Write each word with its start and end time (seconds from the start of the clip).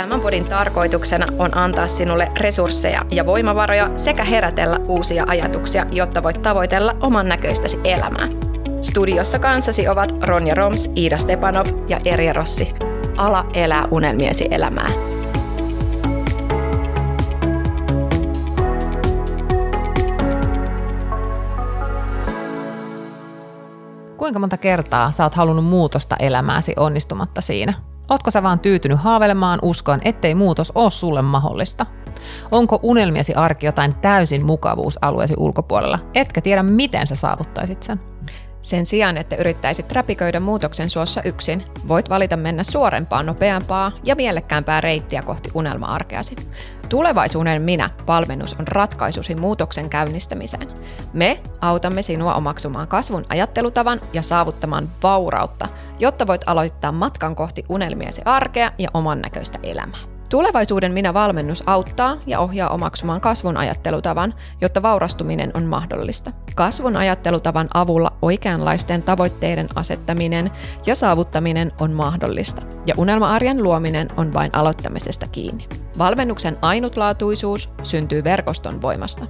Tämän 0.00 0.20
podin 0.20 0.44
tarkoituksena 0.44 1.26
on 1.38 1.56
antaa 1.56 1.86
sinulle 1.86 2.28
resursseja 2.40 3.04
ja 3.10 3.26
voimavaroja 3.26 3.90
sekä 3.96 4.24
herätellä 4.24 4.78
uusia 4.88 5.24
ajatuksia, 5.28 5.86
jotta 5.90 6.22
voit 6.22 6.42
tavoitella 6.42 6.96
oman 7.00 7.28
näköistäsi 7.28 7.80
elämää. 7.84 8.28
Studiossa 8.80 9.38
kanssasi 9.38 9.88
ovat 9.88 10.12
Ronja 10.22 10.54
Roms, 10.54 10.90
Iida 10.96 11.18
Stepanov 11.18 11.66
ja 11.88 12.00
Erja 12.04 12.32
Rossi. 12.32 12.74
Ala 13.16 13.46
elää 13.54 13.88
unelmiesi 13.90 14.48
elämää. 14.50 14.90
Kuinka 24.16 24.38
monta 24.38 24.56
kertaa 24.56 25.12
sä 25.12 25.24
oot 25.24 25.34
halunnut 25.34 25.64
muutosta 25.64 26.16
elämääsi 26.16 26.72
onnistumatta 26.76 27.40
siinä? 27.40 27.89
Ootko 28.10 28.30
sä 28.30 28.42
vaan 28.42 28.60
tyytynyt 28.60 28.98
haavelemaan 28.98 29.58
uskoon, 29.62 30.00
ettei 30.04 30.34
muutos 30.34 30.72
ole 30.74 30.90
sulle 30.90 31.22
mahdollista? 31.22 31.86
Onko 32.50 32.80
unelmiesi 32.82 33.34
arki 33.34 33.66
jotain 33.66 33.96
täysin 33.96 34.46
mukavuusalueesi 34.46 35.34
ulkopuolella, 35.36 35.98
etkä 36.14 36.40
tiedä 36.40 36.62
miten 36.62 37.06
sä 37.06 37.14
saavuttaisit 37.16 37.82
sen? 37.82 38.00
Sen 38.60 38.86
sijaan, 38.86 39.16
että 39.16 39.36
yrittäisit 39.36 39.92
räpiköidä 39.92 40.40
muutoksen 40.40 40.90
suossa 40.90 41.22
yksin, 41.22 41.64
voit 41.88 42.10
valita 42.10 42.36
mennä 42.36 42.62
suorempaa, 42.62 43.22
nopeampaa 43.22 43.92
ja 44.04 44.16
mielekkäämpää 44.16 44.80
reittiä 44.80 45.22
kohti 45.22 45.50
unelma-arkeasi. 45.54 46.36
Tulevaisuuden 46.88 47.62
minä 47.62 47.90
valmennus 48.06 48.54
on 48.54 48.68
ratkaisusi 48.68 49.34
muutoksen 49.34 49.90
käynnistämiseen. 49.90 50.68
Me 51.12 51.40
autamme 51.60 52.02
sinua 52.02 52.34
omaksumaan 52.34 52.88
kasvun 52.88 53.24
ajattelutavan 53.28 54.00
ja 54.12 54.22
saavuttamaan 54.22 54.90
vaurautta, 55.02 55.68
jotta 55.98 56.26
voit 56.26 56.42
aloittaa 56.46 56.92
matkan 56.92 57.36
kohti 57.36 57.64
unelmiesi 57.68 58.22
arkea 58.24 58.72
ja 58.78 58.88
oman 58.94 59.20
näköistä 59.20 59.58
elämää. 59.62 60.19
Tulevaisuuden 60.30 60.92
minä-valmennus 60.92 61.64
auttaa 61.66 62.16
ja 62.26 62.40
ohjaa 62.40 62.70
omaksumaan 62.70 63.20
kasvun 63.20 63.56
ajattelutavan, 63.56 64.34
jotta 64.60 64.82
vaurastuminen 64.82 65.50
on 65.54 65.64
mahdollista. 65.64 66.32
Kasvun 66.54 66.96
ajattelutavan 66.96 67.68
avulla 67.74 68.12
oikeanlaisten 68.22 69.02
tavoitteiden 69.02 69.68
asettaminen 69.74 70.50
ja 70.86 70.94
saavuttaminen 70.94 71.72
on 71.80 71.92
mahdollista, 71.92 72.62
ja 72.86 72.94
unelma-arjen 72.98 73.62
luominen 73.62 74.08
on 74.16 74.32
vain 74.32 74.54
aloittamisesta 74.54 75.26
kiinni. 75.26 75.68
Valmennuksen 75.98 76.56
ainutlaatuisuus 76.62 77.68
syntyy 77.82 78.24
verkoston 78.24 78.82
voimasta. 78.82 79.26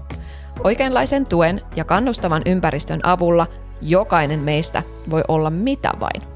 Oikeanlaisen 0.65 1.27
tuen 1.27 1.63
ja 1.77 1.85
kannustavan 1.85 2.43
ympäristön 2.47 3.01
avulla 3.03 3.47
jokainen 3.83 4.41
meistä 4.41 4.83
voi 5.11 5.23
olla 5.29 5.51
mitä 5.51 5.93
vain. 6.01 6.30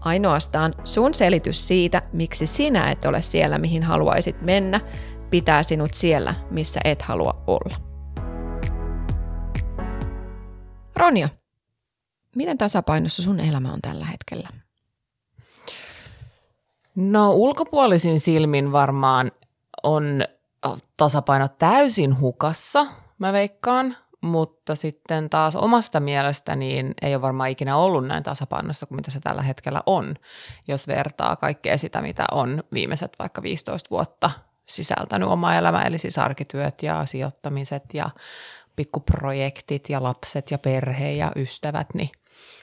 Ainoastaan 0.00 0.74
sun 0.84 1.14
selitys 1.14 1.66
siitä, 1.66 2.02
miksi 2.12 2.46
sinä 2.46 2.90
et 2.90 3.04
ole 3.04 3.22
siellä, 3.22 3.58
mihin 3.58 3.82
haluaisit 3.82 4.42
mennä, 4.42 4.80
pitää 5.30 5.62
sinut 5.62 5.94
siellä, 5.94 6.34
missä 6.50 6.80
et 6.84 7.02
halua 7.02 7.42
olla. 7.46 7.76
Ronja, 10.96 11.28
miten 12.36 12.58
tasapainossa 12.58 13.22
sun 13.22 13.40
elämä 13.40 13.72
on 13.72 13.80
tällä 13.82 14.04
hetkellä? 14.04 14.48
No 16.94 17.32
ulkopuolisin 17.32 18.20
silmin 18.20 18.72
varmaan 18.72 19.32
on 19.82 20.24
tasapaino 20.96 21.48
täysin 21.48 22.20
hukassa, 22.20 22.86
mä 23.18 23.32
veikkaan 23.32 23.96
mutta 24.20 24.76
sitten 24.76 25.30
taas 25.30 25.56
omasta 25.56 26.00
mielestä 26.00 26.56
niin 26.56 26.94
ei 27.02 27.14
ole 27.14 27.22
varmaan 27.22 27.50
ikinä 27.50 27.76
ollut 27.76 28.06
näin 28.06 28.22
tasapainossa 28.22 28.86
kuin 28.86 28.96
mitä 28.96 29.10
se 29.10 29.20
tällä 29.20 29.42
hetkellä 29.42 29.82
on, 29.86 30.14
jos 30.68 30.88
vertaa 30.88 31.36
kaikkea 31.36 31.78
sitä, 31.78 32.02
mitä 32.02 32.24
on 32.32 32.62
viimeiset 32.72 33.12
vaikka 33.18 33.42
15 33.42 33.90
vuotta 33.90 34.30
sisältänyt 34.68 35.28
oma 35.28 35.54
elämä, 35.54 35.82
eli 35.82 35.98
siis 35.98 36.18
arkityöt 36.18 36.82
ja 36.82 37.06
sijoittamiset 37.06 37.84
ja 37.94 38.10
pikkuprojektit 38.76 39.88
ja 39.88 40.02
lapset 40.02 40.50
ja 40.50 40.58
perhe 40.58 41.12
ja 41.12 41.32
ystävät, 41.36 41.86
niin 41.94 42.10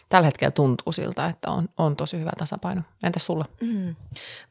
tällä 0.09 0.25
hetkellä 0.25 0.51
tuntuu 0.51 0.91
siltä, 0.91 1.25
että 1.25 1.51
on, 1.51 1.69
on 1.78 1.95
tosi 1.95 2.19
hyvä 2.19 2.31
tasapaino. 2.38 2.81
Entäs 3.03 3.25
sulla? 3.25 3.45
Mm. 3.62 3.95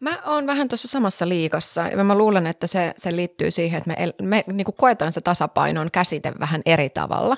Mä 0.00 0.18
oon 0.26 0.46
vähän 0.46 0.68
tuossa 0.68 0.88
samassa 0.88 1.28
liikassa 1.28 1.88
ja 1.88 2.04
mä 2.04 2.14
luulen, 2.14 2.46
että 2.46 2.66
se, 2.66 2.94
se 2.96 3.16
liittyy 3.16 3.50
siihen, 3.50 3.78
että 3.78 3.90
me, 3.90 4.12
me 4.22 4.44
niin 4.52 4.66
koetaan 4.76 5.12
se 5.12 5.20
tasapainon 5.20 5.90
käsite 5.90 6.32
vähän 6.40 6.62
eri 6.66 6.90
tavalla. 6.90 7.36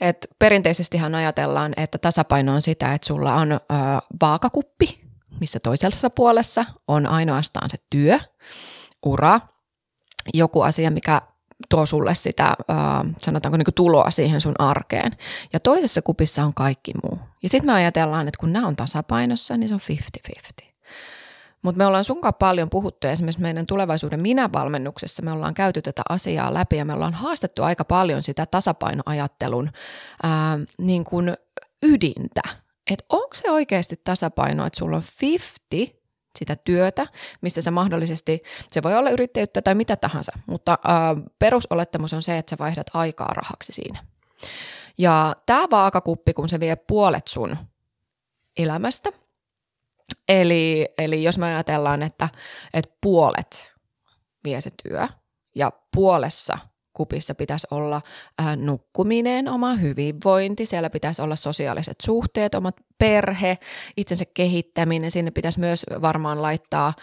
Et 0.00 0.26
perinteisestihan 0.38 1.14
ajatellaan, 1.14 1.72
että 1.76 1.98
tasapaino 1.98 2.54
on 2.54 2.62
sitä, 2.62 2.94
että 2.94 3.06
sulla 3.06 3.34
on 3.34 3.52
ö, 3.52 3.58
vaakakuppi, 4.20 5.00
missä 5.40 5.60
toisessa 5.60 6.10
puolessa 6.10 6.64
on 6.88 7.06
ainoastaan 7.06 7.70
se 7.70 7.76
työ, 7.90 8.18
ura, 9.06 9.40
joku 10.34 10.60
asia, 10.60 10.90
mikä 10.90 11.22
tuo 11.68 11.86
sulle 11.86 12.14
sitä, 12.14 12.46
äh, 12.46 12.76
sanotaanko 13.18 13.56
niin 13.56 13.74
tuloa 13.74 14.10
siihen 14.10 14.40
sun 14.40 14.54
arkeen. 14.58 15.12
Ja 15.52 15.60
toisessa 15.60 16.02
kupissa 16.02 16.44
on 16.44 16.54
kaikki 16.54 16.92
muu. 17.02 17.18
Ja 17.42 17.48
sitten 17.48 17.66
me 17.66 17.72
ajatellaan, 17.72 18.28
että 18.28 18.38
kun 18.40 18.52
nämä 18.52 18.66
on 18.66 18.76
tasapainossa, 18.76 19.56
niin 19.56 19.68
se 19.68 19.74
on 19.74 19.80
50-50. 20.60 20.72
Mutta 21.62 21.78
me 21.78 21.86
ollaan 21.86 22.04
sunkaan 22.04 22.34
paljon 22.34 22.70
puhuttu 22.70 23.06
esimerkiksi 23.06 23.42
meidän 23.42 23.66
tulevaisuuden 23.66 24.20
minä-valmennuksessa, 24.20 25.22
me 25.22 25.32
ollaan 25.32 25.54
käyty 25.54 25.82
tätä 25.82 26.02
asiaa 26.08 26.54
läpi 26.54 26.76
ja 26.76 26.84
me 26.84 26.92
ollaan 26.92 27.14
haastettu 27.14 27.62
aika 27.62 27.84
paljon 27.84 28.22
sitä 28.22 28.46
tasapainoajattelun 28.46 29.70
ää, 30.22 30.58
niin 30.78 31.04
kuin 31.04 31.36
ydintä. 31.82 32.42
Että 32.90 33.04
onko 33.08 33.34
se 33.34 33.50
oikeasti 33.50 34.00
tasapaino, 34.04 34.66
että 34.66 34.78
sulla 34.78 34.96
on 34.96 35.02
50 35.20 36.01
sitä 36.38 36.56
työtä, 36.56 37.06
mistä 37.40 37.60
se 37.60 37.70
mahdollisesti, 37.70 38.42
se 38.70 38.82
voi 38.82 38.96
olla 38.96 39.10
yrittäjyyttä 39.10 39.62
tai 39.62 39.74
mitä 39.74 39.96
tahansa, 39.96 40.32
mutta 40.46 40.72
äh, 40.72 41.24
perusolettamus 41.38 42.12
on 42.12 42.22
se, 42.22 42.38
että 42.38 42.50
sä 42.50 42.56
vaihdat 42.58 42.86
aikaa 42.94 43.32
rahaksi 43.34 43.72
siinä. 43.72 44.04
Ja 44.98 45.36
tämä 45.46 45.66
vaakakuppi, 45.70 46.34
kun 46.34 46.48
se 46.48 46.60
vie 46.60 46.76
puolet 46.76 47.28
sun 47.28 47.56
elämästä, 48.56 49.10
eli, 50.28 50.88
eli 50.98 51.22
jos 51.22 51.38
me 51.38 51.46
ajatellaan, 51.46 52.02
että, 52.02 52.28
että 52.74 52.94
puolet 53.00 53.74
vie 54.44 54.60
se 54.60 54.70
työ 54.82 55.08
ja 55.54 55.72
puolessa– 55.94 56.58
kupissa 56.92 57.34
pitäisi 57.34 57.66
olla 57.70 58.00
äh, 58.40 58.56
nukkuminen, 58.56 59.48
oma 59.48 59.74
hyvinvointi, 59.74 60.66
siellä 60.66 60.90
pitäisi 60.90 61.22
olla 61.22 61.36
sosiaaliset 61.36 61.96
suhteet, 62.02 62.54
omat 62.54 62.76
perhe, 62.98 63.58
itsensä 63.96 64.24
kehittäminen, 64.34 65.10
sinne 65.10 65.30
pitäisi 65.30 65.60
myös 65.60 65.86
varmaan 66.02 66.42
laittaa, 66.42 66.94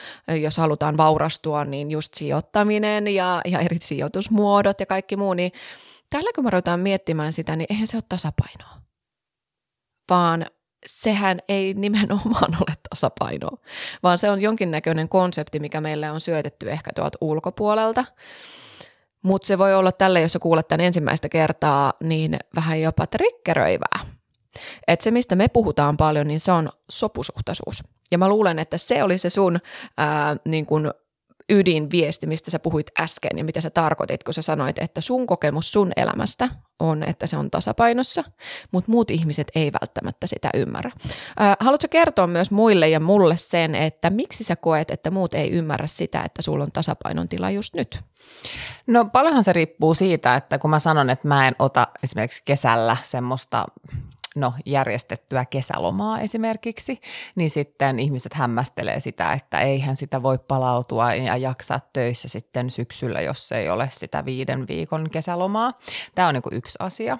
jos 0.42 0.58
halutaan 0.58 0.98
vaurastua, 0.98 1.66
niin 1.66 1.92
just 1.92 2.14
sijoittaminen 2.14 3.08
ja, 3.08 3.42
ja 3.46 3.60
eri 3.60 3.78
sijoitusmuodot 3.80 4.80
ja 4.80 4.86
kaikki 4.86 5.16
muu, 5.16 5.34
niin 5.34 5.52
tällä 6.10 6.30
kun 6.36 6.44
me 6.44 6.50
ruvetaan 6.50 6.80
miettimään 6.80 7.34
sitä, 7.34 7.56
niin 7.56 7.68
eihän 7.70 7.88
se 7.88 7.98
ole 7.98 8.04
tasapainoa, 8.10 8.82
vaan 10.10 10.46
sehän 10.86 11.40
ei 11.48 11.74
nimenomaan 11.74 12.56
ole 12.56 12.76
tasapainoa, 12.90 13.58
vaan 14.04 14.18
se 14.18 14.30
on 14.30 14.42
jonkinnäköinen 14.42 15.10
konsepti, 15.10 15.60
mikä 15.60 15.82
meille 15.82 16.12
on 16.12 16.22
syötetty 16.22 16.72
ehkä 16.72 16.92
tuolta 16.96 17.18
ulkopuolelta. 17.22 18.06
Mutta 19.24 19.46
se 19.46 19.58
voi 19.58 19.76
olla 19.76 19.92
tälle, 19.92 20.22
jos 20.22 20.34
sä 20.34 20.40
kuulet 20.40 20.68
tämän 20.68 20.86
ensimmäistä 20.86 21.30
kertaa, 21.30 21.94
niin 22.04 22.38
vähän 22.56 22.82
jopa 22.82 23.08
triggeröivää. 23.08 24.00
Että 24.88 25.04
se, 25.04 25.12
mistä 25.12 25.36
me 25.36 25.48
puhutaan 25.48 25.98
paljon, 25.98 26.28
niin 26.28 26.40
se 26.40 26.52
on 26.52 26.70
sopusuhtaisuus. 26.92 27.84
Ja 28.12 28.18
mä 28.18 28.30
luulen, 28.30 28.60
että 28.60 28.78
se 28.78 29.04
oli 29.04 29.18
se 29.18 29.30
sun 29.30 29.60
ää, 29.98 30.36
niin 30.46 30.66
kun 30.66 30.94
ydinviesti, 31.50 32.28
mistä 32.28 32.52
sä 32.52 32.60
puhuit 32.60 32.88
äsken 33.00 33.38
ja 33.38 33.44
mitä 33.44 33.62
sä 33.62 33.70
tarkoitit, 33.70 34.24
kun 34.24 34.34
sä 34.34 34.42
sanoit, 34.42 34.80
että 34.80 35.02
sun 35.02 35.28
kokemus 35.28 35.72
sun 35.72 35.92
elämästä 35.96 36.50
on, 36.80 37.04
että 37.04 37.28
se 37.28 37.38
on 37.38 37.52
tasapainossa, 37.52 38.24
mutta 38.72 38.92
muut 38.92 39.12
ihmiset 39.12 39.48
ei 39.56 39.72
välttämättä 39.82 40.28
sitä 40.28 40.50
ymmärrä. 40.54 40.92
Haluatko 41.60 41.88
kertoa 41.92 42.28
myös 42.28 42.52
muille 42.52 42.90
ja 42.90 43.00
mulle 43.00 43.38
sen, 43.38 43.76
että 43.76 44.10
miksi 44.10 44.44
sä 44.44 44.56
koet, 44.56 44.92
että 44.92 45.12
muut 45.12 45.34
ei 45.34 45.52
ymmärrä 45.52 45.88
sitä, 45.88 46.22
että 46.26 46.42
sulla 46.42 46.64
on 46.64 46.72
tasapainon 46.72 47.28
tila 47.28 47.50
just 47.50 47.74
nyt? 47.76 48.00
No 48.88 49.06
paljonhan 49.06 49.44
se 49.44 49.54
riippuu 49.54 49.94
siitä, 49.94 50.36
että 50.36 50.60
kun 50.60 50.70
mä 50.70 50.80
sanon, 50.80 51.10
että 51.10 51.28
mä 51.28 51.48
en 51.48 51.56
ota 51.60 51.88
esimerkiksi 52.04 52.42
kesällä 52.46 52.98
semmoista 53.02 53.66
no, 54.40 54.54
järjestettyä 54.66 55.46
kesälomaa 55.46 56.20
esimerkiksi, 56.20 57.02
niin 57.36 57.50
sitten 57.50 58.00
ihmiset 58.00 58.34
hämmästelee 58.34 59.00
sitä, 59.00 59.34
että 59.34 59.60
eihän 59.62 59.98
sitä 59.98 60.24
voi 60.24 60.38
palautua 60.38 61.14
ja 61.14 61.38
jaksaa 61.38 61.80
töissä 61.94 62.28
sitten 62.28 62.70
syksyllä, 62.70 63.22
jos 63.22 63.52
ei 63.52 63.70
ole 63.70 63.90
sitä 63.92 64.26
viiden 64.26 64.68
viikon 64.68 65.10
kesälomaa. 65.10 65.74
Tämä 66.16 66.28
on 66.28 66.34
niin 66.34 66.44
yksi 66.52 66.76
asia. 66.80 67.18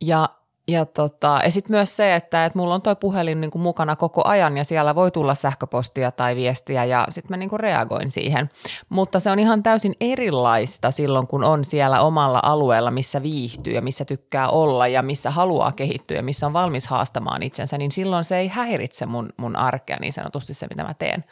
Ja 0.00 0.28
ja, 0.72 0.86
tota, 0.86 1.40
ja 1.44 1.50
sitten 1.50 1.76
myös 1.76 1.96
se, 1.96 2.14
että, 2.14 2.44
että 2.44 2.58
mulla 2.58 2.74
on 2.74 2.82
toi 2.82 2.96
puhelin 2.96 3.40
niin 3.40 3.50
kuin 3.50 3.62
mukana 3.62 3.96
koko 3.96 4.22
ajan 4.24 4.56
ja 4.56 4.64
siellä 4.64 4.94
voi 4.94 5.10
tulla 5.10 5.34
sähköpostia 5.34 6.10
tai 6.10 6.36
viestiä 6.36 6.84
ja 6.84 7.06
sitten 7.10 7.30
mä 7.30 7.36
niin 7.36 7.48
kuin 7.48 7.60
reagoin 7.60 8.10
siihen. 8.10 8.48
Mutta 8.88 9.20
se 9.20 9.30
on 9.30 9.38
ihan 9.38 9.62
täysin 9.62 9.94
erilaista 10.00 10.90
silloin, 10.90 11.26
kun 11.26 11.44
on 11.44 11.64
siellä 11.64 12.00
omalla 12.00 12.40
alueella, 12.42 12.90
missä 12.90 13.22
viihtyy 13.22 13.72
ja 13.72 13.82
missä 13.82 14.04
tykkää 14.04 14.48
olla 14.48 14.88
ja 14.88 15.02
missä 15.02 15.30
haluaa 15.30 15.72
kehittyä 15.72 16.16
ja 16.16 16.22
missä 16.22 16.46
on 16.46 16.52
valmis 16.52 16.86
haastamaan 16.86 17.42
itsensä, 17.42 17.78
niin 17.78 17.92
silloin 17.92 18.24
se 18.24 18.38
ei 18.38 18.48
häiritse 18.48 19.06
mun, 19.06 19.28
mun 19.36 19.56
arkea 19.56 19.96
niin 20.00 20.12
sanotusti 20.12 20.54
se, 20.54 20.66
mitä 20.70 20.84
mä 20.84 20.94
teen. 20.94 21.24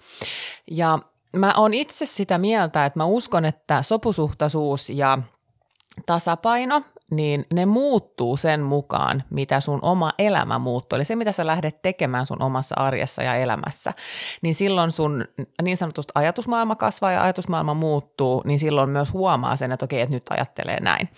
Ja 0.71 0.99
mä 1.37 1.55
oon 1.57 1.75
itse 1.75 2.07
sitä 2.07 2.39
mieltä, 2.39 2.87
että 2.87 2.99
mä 2.99 3.05
uskon, 3.05 3.45
että 3.45 3.83
sopusuhtaisuus 3.83 4.91
ja 4.91 5.19
tasapaino, 6.07 6.83
niin 7.11 7.47
ne 7.53 7.67
muuttuu 7.67 8.37
sen 8.37 8.61
mukaan, 8.61 9.25
mitä 9.31 9.61
sun 9.61 9.79
oma 9.83 10.13
elämä 10.19 10.59
muuttuu. 10.59 10.97
Eli 10.97 11.05
se, 11.05 11.17
mitä 11.17 11.33
sä 11.33 11.47
lähdet 11.47 11.83
tekemään 11.83 12.27
sun 12.27 12.43
omassa 12.43 12.75
arjessa 12.79 13.23
ja 13.23 13.35
elämässä, 13.35 13.93
niin 14.43 14.55
silloin 14.55 14.91
sun 14.91 15.25
niin 15.63 15.77
sanotusti 15.77 16.13
ajatusmaailma 16.15 16.77
kasvaa 16.77 17.13
ja 17.13 17.23
ajatusmaailma 17.23 17.75
muuttuu, 17.75 18.43
niin 18.45 18.59
silloin 18.59 18.91
myös 18.91 19.13
huomaa 19.13 19.57
sen, 19.57 19.73
että 19.73 19.85
okei, 19.85 20.01
että 20.01 20.15
nyt 20.15 20.27
ajattelee 20.31 20.81
näin. 20.81 21.09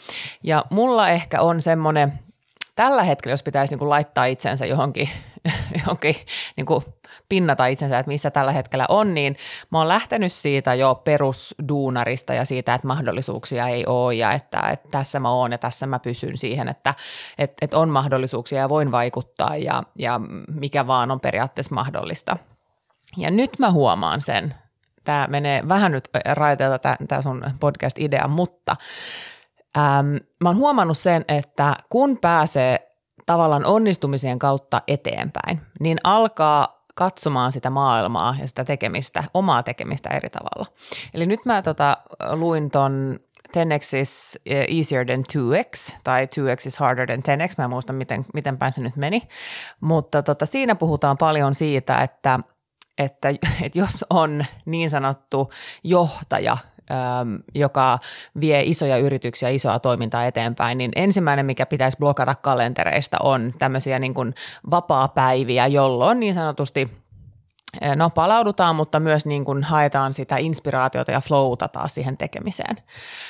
Ja 0.42 0.64
mulla 0.70 1.08
ehkä 1.08 1.40
on 1.40 1.62
semmoinen, 1.62 2.12
tällä 2.76 3.02
hetkellä, 3.02 3.32
jos 3.32 3.42
pitäisi 3.42 3.72
niin 3.72 3.78
kuin 3.78 3.90
laittaa 3.90 4.24
itsensä 4.24 4.66
johonkin, 4.66 5.08
johonkin 5.78 6.16
niin 6.56 6.66
kuin 6.66 6.84
pinnata 7.28 7.66
itsensä, 7.66 7.98
että 7.98 8.10
missä 8.10 8.30
tällä 8.30 8.52
hetkellä 8.52 8.86
on, 8.88 9.14
niin 9.14 9.36
mä 9.70 9.78
oon 9.78 9.88
lähtenyt 9.88 10.32
siitä 10.32 10.74
jo 10.74 10.94
perusduunarista 10.94 12.34
ja 12.34 12.44
siitä, 12.44 12.74
että 12.74 12.86
mahdollisuuksia 12.86 13.68
ei 13.68 13.86
ole 13.86 14.14
ja 14.14 14.32
että, 14.32 14.60
että 14.60 14.88
tässä 14.90 15.20
mä 15.20 15.30
oon 15.30 15.52
ja 15.52 15.58
tässä 15.58 15.86
mä 15.86 15.98
pysyn 15.98 16.38
siihen, 16.38 16.68
että, 16.68 16.94
että, 17.38 17.56
että 17.64 17.78
on 17.78 17.88
mahdollisuuksia 17.88 18.58
ja 18.58 18.68
voin 18.68 18.92
vaikuttaa 18.92 19.56
ja, 19.56 19.82
ja 19.98 20.20
mikä 20.48 20.86
vaan 20.86 21.10
on 21.10 21.20
periaatteessa 21.20 21.74
mahdollista. 21.74 22.36
Ja 23.16 23.30
nyt 23.30 23.58
mä 23.58 23.70
huomaan 23.70 24.20
sen, 24.20 24.54
tämä 25.04 25.26
menee 25.30 25.68
vähän 25.68 25.92
nyt 25.92 26.08
raiteelta 26.32 26.96
tämä 27.08 27.22
sun 27.22 27.44
podcast-idea, 27.60 28.28
mutta 28.28 28.76
äm, 29.76 30.18
mä 30.42 30.48
oon 30.48 30.56
huomannut 30.56 30.98
sen, 30.98 31.24
että 31.28 31.76
kun 31.88 32.18
pääsee 32.18 32.92
tavallaan 33.26 33.64
onnistumisien 33.64 34.38
kautta 34.38 34.82
eteenpäin, 34.88 35.60
niin 35.80 35.98
alkaa 36.04 36.81
katsomaan 36.94 37.52
sitä 37.52 37.70
maailmaa 37.70 38.36
ja 38.40 38.46
sitä 38.46 38.64
tekemistä, 38.64 39.24
omaa 39.34 39.62
tekemistä 39.62 40.08
eri 40.08 40.30
tavalla. 40.30 40.66
Eli 41.14 41.26
nyt 41.26 41.44
mä 41.44 41.62
tota, 41.62 41.96
luin 42.32 42.70
ton 42.70 43.20
10x 43.56 43.96
is 44.00 44.38
easier 44.46 45.06
than 45.06 45.24
2x, 45.36 45.94
tai 46.04 46.26
2x 46.26 46.66
is 46.66 46.76
harder 46.76 47.06
than 47.06 47.38
10x, 47.38 47.54
mä 47.58 47.64
en 47.64 47.70
muista 47.70 47.92
miten, 47.92 48.24
miten 48.34 48.58
päin 48.58 48.72
se 48.72 48.80
nyt 48.80 48.96
meni, 48.96 49.22
mutta 49.80 50.22
tota, 50.22 50.46
siinä 50.46 50.74
puhutaan 50.74 51.18
paljon 51.18 51.54
siitä, 51.54 52.02
että 52.02 52.40
että, 52.98 53.28
että 53.62 53.78
jos 53.78 54.04
on 54.10 54.44
niin 54.64 54.90
sanottu 54.90 55.52
johtaja, 55.84 56.56
joka 57.54 57.98
vie 58.40 58.62
isoja 58.62 58.96
yrityksiä, 58.96 59.48
isoa 59.48 59.78
toimintaa 59.78 60.26
eteenpäin, 60.26 60.78
niin 60.78 60.92
ensimmäinen, 60.96 61.46
mikä 61.46 61.66
pitäisi 61.66 61.96
blokata 61.98 62.34
kalentereista, 62.34 63.16
on 63.22 63.52
tämmöisiä 63.58 63.98
niin 63.98 64.14
kuin 64.14 64.34
vapaa-päiviä, 64.70 65.66
jolloin 65.66 66.20
niin 66.20 66.34
sanotusti 66.34 67.02
no 67.96 68.10
palaudutaan, 68.10 68.76
mutta 68.76 69.00
myös 69.00 69.26
niin 69.26 69.44
kuin 69.44 69.62
haetaan 69.62 70.12
sitä 70.12 70.36
inspiraatiota 70.36 71.12
ja 71.12 71.20
flowta 71.20 71.68
taas 71.68 71.94
siihen 71.94 72.16
tekemiseen. 72.16 72.76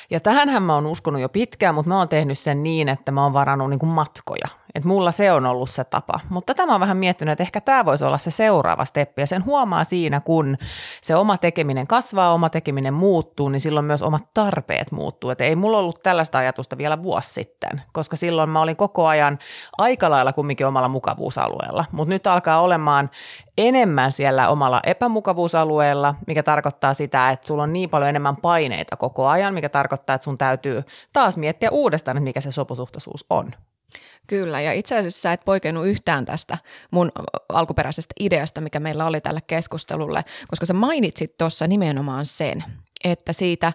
Ja 0.09 0.19
tähänhän 0.19 0.63
mä 0.63 0.73
oon 0.73 0.85
uskonut 0.85 1.21
jo 1.21 1.29
pitkään, 1.29 1.75
mutta 1.75 1.89
mä 1.89 1.97
oon 1.97 2.09
tehnyt 2.09 2.39
sen 2.39 2.63
niin, 2.63 2.89
että 2.89 3.11
mä 3.11 3.23
oon 3.23 3.33
varannut 3.33 3.69
niin 3.69 3.79
kuin 3.79 3.89
matkoja– 3.89 4.47
että 4.75 4.87
mulla 4.89 5.11
se 5.11 5.31
on 5.31 5.45
ollut 5.45 5.69
se 5.69 5.83
tapa. 5.83 6.19
Mutta 6.29 6.53
tämä 6.53 6.73
on 6.73 6.79
vähän 6.79 6.97
miettinyt, 6.97 7.31
että 7.31 7.43
ehkä 7.43 7.61
tämä 7.61 7.85
voisi 7.85 8.03
olla 8.03 8.17
se 8.17 8.31
seuraava 8.31 8.85
steppi. 8.85 9.21
Ja 9.21 9.27
sen 9.27 9.45
huomaa 9.45 9.83
siinä, 9.83 10.19
kun 10.19 10.57
se 11.01 11.15
oma 11.15 11.37
tekeminen 11.37 11.87
kasvaa, 11.87 12.33
oma 12.33 12.49
tekeminen 12.49 12.93
muuttuu, 12.93 13.49
niin 13.49 13.61
silloin 13.61 13.85
myös 13.85 14.01
omat 14.01 14.33
tarpeet 14.33 14.91
muuttuu. 14.91 15.29
Että 15.29 15.43
ei 15.43 15.55
mulla 15.55 15.77
ollut 15.77 16.03
tällaista 16.03 16.37
ajatusta 16.37 16.77
vielä 16.77 17.03
vuosi 17.03 17.33
sitten, 17.33 17.81
koska 17.93 18.15
silloin 18.15 18.49
mä 18.49 18.61
olin 18.61 18.75
koko 18.75 19.07
ajan 19.07 19.39
aika 19.77 20.09
lailla 20.09 20.33
kumminkin 20.33 20.67
omalla 20.67 20.87
mukavuusalueella. 20.87 21.85
Mutta 21.91 22.09
nyt 22.13 22.27
alkaa 22.27 22.61
olemaan 22.61 23.09
enemmän 23.57 24.11
siellä 24.11 24.49
omalla 24.49 24.81
epämukavuusalueella, 24.85 26.15
mikä 26.27 26.43
tarkoittaa 26.43 26.93
sitä, 26.93 27.29
että 27.29 27.47
sulla 27.47 27.63
on 27.63 27.73
niin 27.73 27.89
paljon 27.89 28.09
enemmän 28.09 28.35
paineita 28.35 28.97
koko 28.97 29.27
ajan, 29.27 29.53
mikä 29.53 29.69
tarkoittaa, 29.69 30.13
että 30.13 30.23
sun 30.23 30.37
täytyy 30.37 30.83
taas 31.13 31.37
miettiä 31.37 31.69
uudestaan, 31.71 32.17
että 32.17 32.23
mikä 32.23 32.41
se 32.41 32.51
sopusuhtaisuus 32.51 33.25
on. 33.29 33.51
Kyllä, 34.27 34.61
ja 34.61 34.73
itse 34.73 34.97
asiassa 34.97 35.21
sä 35.21 35.33
et 35.33 35.45
poikennut 35.45 35.87
yhtään 35.87 36.25
tästä 36.25 36.57
mun 36.91 37.11
alkuperäisestä 37.49 38.13
ideasta, 38.19 38.61
mikä 38.61 38.79
meillä 38.79 39.05
oli 39.05 39.21
tälle 39.21 39.41
keskustelulle, 39.47 40.23
koska 40.47 40.65
sä 40.65 40.73
mainitsit 40.73 41.37
tuossa 41.37 41.67
nimenomaan 41.67 42.25
sen, 42.25 42.63
että 43.03 43.33
siitä 43.33 43.73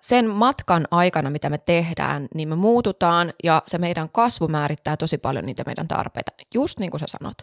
sen 0.00 0.30
matkan 0.30 0.84
aikana, 0.90 1.30
mitä 1.30 1.50
me 1.50 1.58
tehdään, 1.58 2.28
niin 2.34 2.48
me 2.48 2.56
muututaan 2.56 3.32
ja 3.44 3.62
se 3.66 3.78
meidän 3.78 4.08
kasvu 4.08 4.48
määrittää 4.48 4.96
tosi 4.96 5.18
paljon 5.18 5.46
niitä 5.46 5.62
meidän 5.66 5.88
tarpeita, 5.88 6.32
just 6.54 6.78
niin 6.78 6.90
kuin 6.90 7.00
sä 7.00 7.06
sanot. 7.08 7.42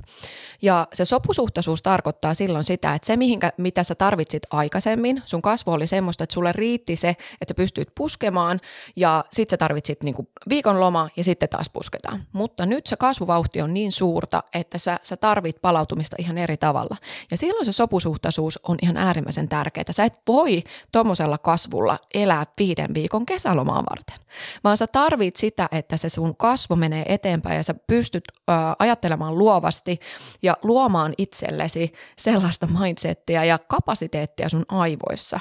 Ja 0.61 0.87
se 0.93 1.05
sopusuhtaisuus 1.05 1.81
tarkoittaa 1.81 2.33
silloin 2.33 2.63
sitä, 2.63 2.93
että 2.93 3.05
se, 3.05 3.17
mihinkä, 3.17 3.51
mitä 3.57 3.83
sä 3.83 3.95
tarvitsit 3.95 4.43
aikaisemmin, 4.51 5.21
sun 5.25 5.41
kasvu 5.41 5.71
oli 5.71 5.87
semmoista, 5.87 6.23
että 6.23 6.33
sulle 6.33 6.51
riitti 6.51 6.95
se, 6.95 7.09
että 7.09 7.45
sä 7.47 7.53
pystyit 7.55 7.89
puskemaan 7.95 8.59
ja 8.95 9.25
sit 9.31 9.49
sä 9.49 9.57
tarvitsit 9.57 10.03
niin 10.03 10.15
kuin 10.15 10.27
viikon 10.49 10.79
loma 10.79 11.09
ja 11.15 11.23
sitten 11.23 11.49
taas 11.49 11.69
pusketaan. 11.69 12.23
Mutta 12.33 12.65
nyt 12.65 12.87
se 12.87 12.95
kasvuvauhti 12.95 13.61
on 13.61 13.73
niin 13.73 13.91
suurta, 13.91 14.43
että 14.53 14.77
sä, 14.77 14.99
sä 15.03 15.17
tarvit 15.17 15.61
palautumista 15.61 16.15
ihan 16.19 16.37
eri 16.37 16.57
tavalla. 16.57 16.97
Ja 17.31 17.37
silloin 17.37 17.65
se 17.65 17.71
sopusuhtaisuus 17.71 18.59
on 18.63 18.77
ihan 18.81 18.97
äärimmäisen 18.97 19.49
tärkeää. 19.49 19.91
Sä 19.91 20.03
et 20.03 20.13
voi 20.27 20.63
tuommoisella 20.93 21.37
kasvulla 21.37 21.97
elää 22.13 22.45
viiden 22.59 22.93
viikon 22.93 23.25
kesälomaa 23.25 23.83
varten, 23.91 24.25
vaan 24.63 24.77
sä 24.77 24.87
tarvit 24.87 25.35
sitä, 25.35 25.69
että 25.71 25.97
se 25.97 26.09
sun 26.09 26.35
kasvu 26.37 26.75
menee 26.75 27.05
eteenpäin 27.07 27.57
ja 27.57 27.63
sä 27.63 27.73
pystyt 27.87 28.23
ö, 28.37 28.53
ajattelemaan 28.79 29.37
luovasti 29.37 29.99
ja 30.41 30.57
luomaan 30.63 31.13
itsellesi 31.17 31.93
sellaista 32.17 32.67
mindsettiä 32.67 33.43
ja 33.43 33.59
kapasiteettia 33.59 34.49
sun 34.49 34.65
aivoissa, 34.67 35.39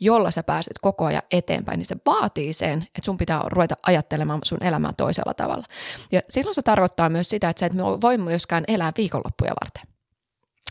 jolla 0.00 0.30
sä 0.30 0.42
pääset 0.42 0.78
koko 0.80 1.04
ajan 1.04 1.22
eteenpäin, 1.30 1.78
niin 1.78 1.86
se 1.86 1.96
vaatii 2.06 2.52
sen, 2.52 2.82
että 2.82 3.04
sun 3.04 3.16
pitää 3.16 3.42
ruveta 3.46 3.74
ajattelemaan 3.86 4.40
sun 4.44 4.64
elämää 4.64 4.92
toisella 4.96 5.34
tavalla. 5.34 5.64
Ja 6.12 6.20
silloin 6.28 6.54
se 6.54 6.62
tarkoittaa 6.62 7.08
myös 7.08 7.28
sitä, 7.28 7.48
että 7.48 7.60
sä 7.60 7.66
et 7.66 7.76
voi 7.76 8.18
myöskään 8.18 8.64
elää 8.68 8.92
viikonloppuja 8.96 9.52
varten. 9.64 9.97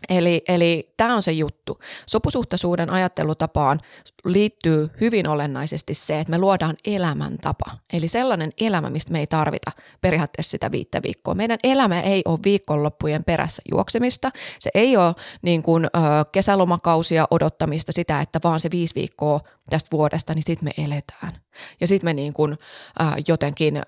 Eli, 0.10 0.42
eli 0.48 0.94
tämä 0.98 1.16
on 1.16 1.22
se 1.22 1.32
juttu. 1.32 1.80
Sopusuhtaisuuden 2.06 2.90
ajattelutapaan 2.90 3.80
liittyy 4.26 4.90
hyvin 5.02 5.28
olennaisesti 5.28 5.94
se, 5.94 6.20
että 6.20 6.32
me 6.32 6.38
luodaan 6.38 6.76
elämäntapa. 6.86 7.66
Eli 7.94 8.08
sellainen 8.08 8.52
elämä, 8.62 8.90
mistä 8.90 9.12
me 9.12 9.20
ei 9.20 9.28
tarvita 9.28 9.72
periaatteessa 10.02 10.52
sitä 10.52 10.72
viittä 10.72 11.02
viikkoa. 11.04 11.36
Meidän 11.36 11.60
elämä 11.64 12.02
ei 12.02 12.22
ole 12.26 12.40
viikonloppujen 12.46 13.24
perässä 13.24 13.62
juoksemista. 13.72 14.32
Se 14.60 14.70
ei 14.74 14.98
ole 14.98 15.16
niin 15.42 15.64
kuin, 15.64 15.86
ö, 15.86 15.90
kesälomakausia 16.32 17.28
odottamista 17.32 17.92
sitä, 17.92 18.22
että 18.22 18.40
vaan 18.44 18.60
se 18.60 18.72
viisi 18.72 18.96
viikkoa 18.96 19.40
tästä 19.70 19.92
vuodesta, 19.92 20.34
niin 20.34 20.44
sitten 20.44 20.70
me 20.78 20.84
eletään. 20.84 21.34
Ja 21.82 21.88
sitten 21.88 22.08
me 22.08 22.14
niin 22.14 22.34
kuin, 22.34 22.52
ö, 22.52 23.04
jotenkin 23.28 23.82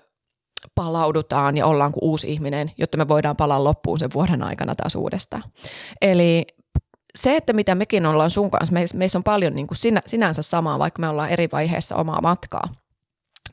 palaudutaan 0.74 1.56
ja 1.56 1.66
ollaan 1.66 1.92
kuin 1.92 2.04
uusi 2.04 2.32
ihminen, 2.32 2.70
jotta 2.78 2.98
me 2.98 3.08
voidaan 3.08 3.36
palaa 3.36 3.64
loppuun 3.64 3.98
sen 3.98 4.10
vuoden 4.14 4.42
aikana 4.42 4.74
taas 4.74 4.94
uudestaan. 4.94 5.42
Eli 6.00 6.46
se, 7.14 7.36
että 7.36 7.52
mitä 7.52 7.74
mekin 7.74 8.06
ollaan 8.06 8.30
sun 8.30 8.50
kanssa, 8.50 8.74
meissä 8.94 9.18
on 9.18 9.24
paljon 9.24 9.54
niin 9.54 9.66
kuin 9.66 9.78
sinä, 9.78 10.02
sinänsä 10.06 10.42
samaa, 10.42 10.78
vaikka 10.78 11.00
me 11.00 11.08
ollaan 11.08 11.30
eri 11.30 11.48
vaiheessa 11.52 11.96
omaa 11.96 12.20
matkaa, 12.20 12.68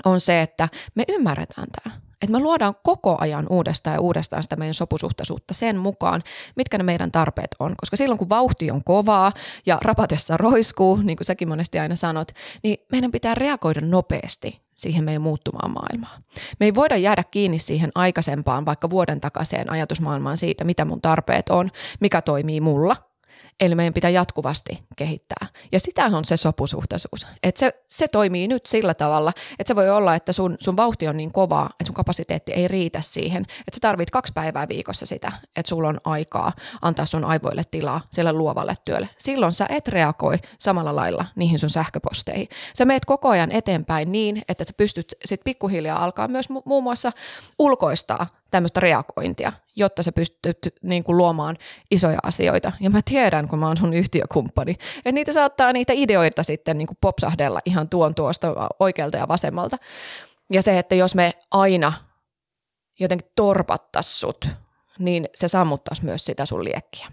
on 0.05 0.21
se, 0.21 0.41
että 0.41 0.69
me 0.95 1.03
ymmärretään 1.07 1.67
tämä. 1.83 1.95
Että 2.21 2.31
me 2.31 2.39
luodaan 2.39 2.75
koko 2.83 3.17
ajan 3.19 3.47
uudestaan 3.49 3.93
ja 3.93 4.01
uudestaan 4.01 4.43
sitä 4.43 4.55
meidän 4.55 4.73
sopusuhtaisuutta 4.73 5.53
sen 5.53 5.77
mukaan, 5.77 6.23
mitkä 6.55 6.77
ne 6.77 6.83
meidän 6.83 7.11
tarpeet 7.11 7.55
on. 7.59 7.75
Koska 7.77 7.97
silloin 7.97 8.17
kun 8.17 8.29
vauhti 8.29 8.71
on 8.71 8.83
kovaa 8.83 9.31
ja 9.65 9.77
rapatessa 9.81 10.37
roiskuu, 10.37 10.95
niin 10.95 11.17
kuin 11.17 11.25
säkin 11.25 11.47
monesti 11.47 11.79
aina 11.79 11.95
sanot, 11.95 12.31
niin 12.63 12.77
meidän 12.91 13.11
pitää 13.11 13.35
reagoida 13.35 13.81
nopeasti 13.81 14.66
siihen 14.77 15.03
meidän 15.03 15.21
muuttumaan 15.21 15.71
maailmaan. 15.71 16.23
Me 16.59 16.65
ei 16.65 16.75
voida 16.75 16.97
jäädä 16.97 17.23
kiinni 17.23 17.59
siihen 17.59 17.91
aikaisempaan, 17.95 18.65
vaikka 18.65 18.89
vuoden 18.89 19.21
takaiseen 19.21 19.71
ajatusmaailmaan 19.71 20.37
siitä, 20.37 20.63
mitä 20.63 20.85
mun 20.85 21.01
tarpeet 21.01 21.49
on, 21.49 21.71
mikä 21.99 22.21
toimii 22.21 22.61
mulla, 22.61 22.95
Eli 23.59 23.75
meidän 23.75 23.93
pitää 23.93 24.09
jatkuvasti 24.09 24.83
kehittää. 24.95 25.47
Ja 25.71 25.79
sitä 25.79 26.05
on 26.05 26.25
se 26.25 26.37
sopusuhtaisuus. 26.37 27.27
Että 27.43 27.59
se, 27.59 27.71
se 27.87 28.07
toimii 28.07 28.47
nyt 28.47 28.65
sillä 28.65 28.93
tavalla, 28.93 29.33
että 29.59 29.71
se 29.71 29.75
voi 29.75 29.89
olla, 29.89 30.15
että 30.15 30.33
sun, 30.33 30.57
sun 30.59 30.77
vauhti 30.77 31.07
on 31.07 31.17
niin 31.17 31.31
kovaa, 31.31 31.65
että 31.65 31.85
sun 31.85 31.95
kapasiteetti 31.95 32.51
ei 32.51 32.67
riitä 32.67 33.01
siihen. 33.01 33.41
Että 33.41 33.75
sä 33.75 33.79
tarvit 33.81 34.11
kaksi 34.11 34.33
päivää 34.33 34.67
viikossa 34.67 35.05
sitä, 35.05 35.31
että 35.55 35.69
sulla 35.69 35.89
on 35.89 35.99
aikaa 36.03 36.51
antaa 36.81 37.05
sun 37.05 37.25
aivoille 37.25 37.63
tilaa 37.71 38.01
sille 38.09 38.33
luovalle 38.33 38.75
työlle. 38.85 39.09
Silloin 39.17 39.51
sä 39.51 39.65
et 39.69 39.87
reagoi 39.87 40.37
samalla 40.57 40.95
lailla 40.95 41.25
niihin 41.35 41.59
sun 41.59 41.69
sähköposteihin. 41.69 42.47
Sä 42.77 42.85
meet 42.85 43.05
koko 43.05 43.29
ajan 43.29 43.51
eteenpäin 43.51 44.11
niin, 44.11 44.41
että 44.49 44.63
sä 44.67 44.73
pystyt 44.77 45.15
sit 45.25 45.41
pikkuhiljaa 45.43 46.03
alkaa 46.03 46.27
myös 46.27 46.49
mu- 46.49 46.61
muun 46.65 46.83
muassa 46.83 47.11
ulkoistaa 47.59 48.27
tämmöistä 48.51 48.79
reagointia, 48.79 49.53
jotta 49.75 50.03
sä 50.03 50.11
pystyt 50.11 50.57
niin 50.83 51.03
kuin 51.03 51.17
luomaan 51.17 51.57
isoja 51.91 52.19
asioita. 52.23 52.71
Ja 52.79 52.89
mä 52.89 52.99
tiedän, 53.05 53.47
kun 53.47 53.59
mä 53.59 53.67
oon 53.67 53.77
sun 53.77 53.93
yhtiökumppani, 53.93 54.71
että 54.97 55.11
niitä 55.11 55.33
saattaa 55.33 55.73
niitä 55.73 55.93
ideoita 55.95 56.43
sitten 56.43 56.77
niin 56.77 56.87
kuin 56.87 56.97
popsahdella 57.01 57.59
ihan 57.65 57.89
tuon 57.89 58.15
tuosta 58.15 58.53
oikealta 58.79 59.17
ja 59.17 59.27
vasemmalta. 59.27 59.77
Ja 60.51 60.61
se, 60.61 60.79
että 60.79 60.95
jos 60.95 61.15
me 61.15 61.33
aina 61.51 61.93
jotenkin 62.99 63.31
torpattais 63.35 64.19
sut, 64.19 64.47
niin 64.99 65.25
se 65.35 65.47
sammuttaisi 65.47 66.05
myös 66.05 66.25
sitä 66.25 66.45
sun 66.45 66.63
liekkiä. 66.63 67.07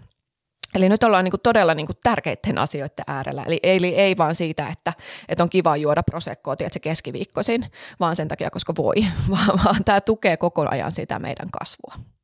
Eli 0.75 0.89
nyt 0.89 1.03
ollaan 1.03 1.23
niin 1.23 1.31
kuin 1.31 1.41
todella 1.41 1.73
niin 1.73 1.85
kuin 1.85 1.97
tärkeiden 2.03 2.57
asioiden 2.57 3.05
äärellä. 3.07 3.43
Eli, 3.43 3.59
eli 3.63 3.87
ei 3.87 4.17
vaan 4.17 4.35
siitä, 4.35 4.67
että, 4.67 4.93
että 5.29 5.43
on 5.43 5.49
kiva 5.49 5.77
juoda 5.77 6.03
prosekkoa 6.03 6.55
se 6.71 6.79
keskiviikkoisin, 6.79 7.65
vaan 7.99 8.15
sen 8.15 8.27
takia, 8.27 8.49
koska 8.49 8.73
voi, 8.77 8.95
vaan, 9.31 9.59
vaan 9.65 9.83
tämä 9.83 10.01
tukee 10.01 10.37
koko 10.37 10.67
ajan 10.69 10.91
sitä 10.91 11.19
meidän 11.19 11.51
kasvua. 11.51 12.14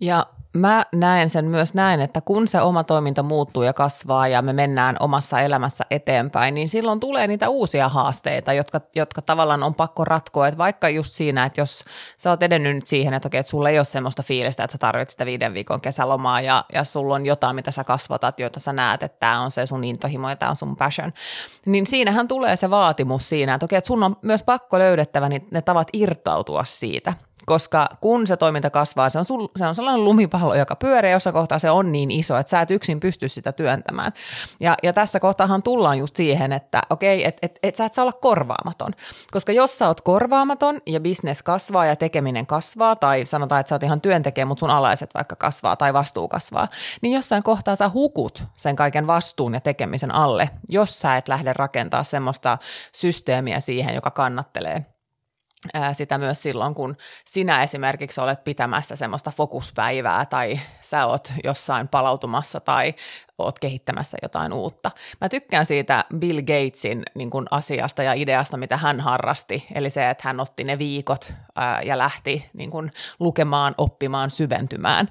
Ja 0.00 0.26
mä 0.56 0.86
näen 0.92 1.30
sen 1.30 1.44
myös 1.44 1.74
näin, 1.74 2.00
että 2.00 2.20
kun 2.20 2.48
se 2.48 2.60
oma 2.60 2.84
toiminta 2.84 3.22
muuttuu 3.22 3.62
ja 3.62 3.72
kasvaa 3.72 4.28
ja 4.28 4.42
me 4.42 4.52
mennään 4.52 4.96
omassa 5.00 5.40
elämässä 5.40 5.84
eteenpäin, 5.90 6.54
niin 6.54 6.68
silloin 6.68 7.00
tulee 7.00 7.26
niitä 7.26 7.48
uusia 7.48 7.88
haasteita, 7.88 8.52
jotka, 8.52 8.80
jotka 8.96 9.22
tavallaan 9.22 9.62
on 9.62 9.74
pakko 9.74 10.04
ratkoa. 10.04 10.48
Että 10.48 10.58
vaikka 10.58 10.88
just 10.88 11.12
siinä, 11.12 11.44
että 11.44 11.60
jos 11.60 11.84
sä 12.18 12.30
oot 12.30 12.42
edennyt 12.42 12.74
nyt 12.74 12.86
siihen, 12.86 13.14
että 13.14 13.26
okei, 13.28 13.40
että 13.40 13.50
sulla 13.50 13.70
ei 13.70 13.78
ole 13.78 13.84
semmoista 13.84 14.22
fiilistä, 14.22 14.64
että 14.64 14.72
sä 14.72 14.78
tarvitset 14.78 15.10
sitä 15.10 15.26
viiden 15.26 15.54
viikon 15.54 15.80
kesälomaa 15.80 16.40
ja, 16.40 16.64
ja 16.72 16.84
sulla 16.84 17.14
on 17.14 17.26
jotain, 17.26 17.56
mitä 17.56 17.70
sä 17.70 17.84
kasvatat, 17.84 18.40
jota 18.40 18.60
sä 18.60 18.72
näet, 18.72 19.02
että 19.02 19.18
tämä 19.20 19.40
on 19.40 19.50
se 19.50 19.66
sun 19.66 19.84
intohimo 19.84 20.28
ja 20.28 20.36
tämä 20.36 20.50
on 20.50 20.56
sun 20.56 20.76
passion, 20.76 21.12
niin 21.66 21.86
siinähän 21.86 22.28
tulee 22.28 22.56
se 22.56 22.70
vaatimus 22.70 23.28
siinä, 23.28 23.54
että 23.54 23.64
okei, 23.64 23.76
että 23.76 23.88
sun 23.88 24.04
on 24.04 24.16
myös 24.22 24.42
pakko 24.42 24.78
löydettävä 24.78 25.28
ne 25.28 25.62
tavat 25.62 25.88
irtautua 25.92 26.64
siitä 26.64 27.12
koska 27.46 27.88
kun 28.00 28.26
se 28.26 28.36
toiminta 28.36 28.70
kasvaa, 28.70 29.10
se 29.10 29.18
on, 29.18 29.24
sul, 29.24 29.48
se 29.56 29.66
on 29.66 29.74
sellainen 29.74 30.04
lumipallo, 30.04 30.54
joka 30.54 30.76
pyörii, 30.76 31.12
jossa 31.12 31.32
kohtaa 31.32 31.58
se 31.58 31.70
on 31.70 31.92
niin 31.92 32.10
iso, 32.10 32.36
että 32.36 32.50
sä 32.50 32.60
et 32.60 32.70
yksin 32.70 33.00
pysty 33.00 33.28
sitä 33.28 33.52
työntämään. 33.52 34.12
Ja, 34.60 34.74
ja 34.82 34.92
tässä 34.92 35.20
kohtaahan 35.20 35.62
tullaan 35.62 35.98
just 35.98 36.16
siihen, 36.16 36.52
että 36.52 36.82
okei, 36.90 37.24
että 37.24 37.38
et, 37.46 37.58
et 37.62 37.76
sä 37.76 37.84
et 37.84 37.94
saa 37.94 38.02
olla 38.02 38.12
korvaamaton, 38.12 38.92
koska 39.30 39.52
jos 39.52 39.78
sä 39.78 39.86
oot 39.86 40.00
korvaamaton 40.00 40.80
ja 40.86 41.00
bisnes 41.00 41.42
kasvaa 41.42 41.86
ja 41.86 41.96
tekeminen 41.96 42.46
kasvaa, 42.46 42.96
tai 42.96 43.24
sanotaan, 43.24 43.60
että 43.60 43.68
sä 43.68 43.74
oot 43.74 43.82
ihan 43.82 44.00
työntekijä, 44.00 44.46
mutta 44.46 44.60
sun 44.60 44.70
alaiset 44.70 45.10
vaikka 45.14 45.36
kasvaa 45.36 45.76
tai 45.76 45.94
vastuu 45.94 46.28
kasvaa, 46.28 46.68
niin 47.02 47.14
jossain 47.14 47.42
kohtaa 47.42 47.76
sä 47.76 47.90
hukut 47.94 48.42
sen 48.56 48.76
kaiken 48.76 49.06
vastuun 49.06 49.54
ja 49.54 49.60
tekemisen 49.60 50.14
alle, 50.14 50.50
jos 50.68 50.98
sä 50.98 51.16
et 51.16 51.28
lähde 51.28 51.52
rakentaa 51.52 52.04
semmoista 52.04 52.58
systeemiä 52.92 53.60
siihen, 53.60 53.94
joka 53.94 54.10
kannattelee 54.10 54.95
sitä 55.92 56.18
myös 56.18 56.42
silloin, 56.42 56.74
kun 56.74 56.96
sinä 57.24 57.62
esimerkiksi 57.62 58.20
olet 58.20 58.44
pitämässä 58.44 58.96
semmoista 58.96 59.30
fokuspäivää 59.30 60.26
tai 60.26 60.60
sä 60.82 61.06
oot 61.06 61.32
jossain 61.44 61.88
palautumassa 61.88 62.60
tai 62.60 62.94
oot 63.38 63.58
kehittämässä 63.58 64.16
jotain 64.22 64.52
uutta. 64.52 64.90
Mä 65.20 65.28
tykkään 65.28 65.66
siitä 65.66 66.04
Bill 66.18 66.40
Gatesin 66.40 67.02
niin 67.14 67.30
kuin 67.30 67.46
asiasta 67.50 68.02
ja 68.02 68.12
ideasta, 68.12 68.56
mitä 68.56 68.76
hän 68.76 69.00
harrasti, 69.00 69.66
eli 69.74 69.90
se, 69.90 70.10
että 70.10 70.22
hän 70.28 70.40
otti 70.40 70.64
ne 70.64 70.78
viikot 70.78 71.32
ää, 71.56 71.82
ja 71.82 71.98
lähti 71.98 72.50
niin 72.52 72.70
kuin 72.70 72.90
lukemaan, 73.20 73.74
oppimaan, 73.78 74.30
syventymään. 74.30 75.08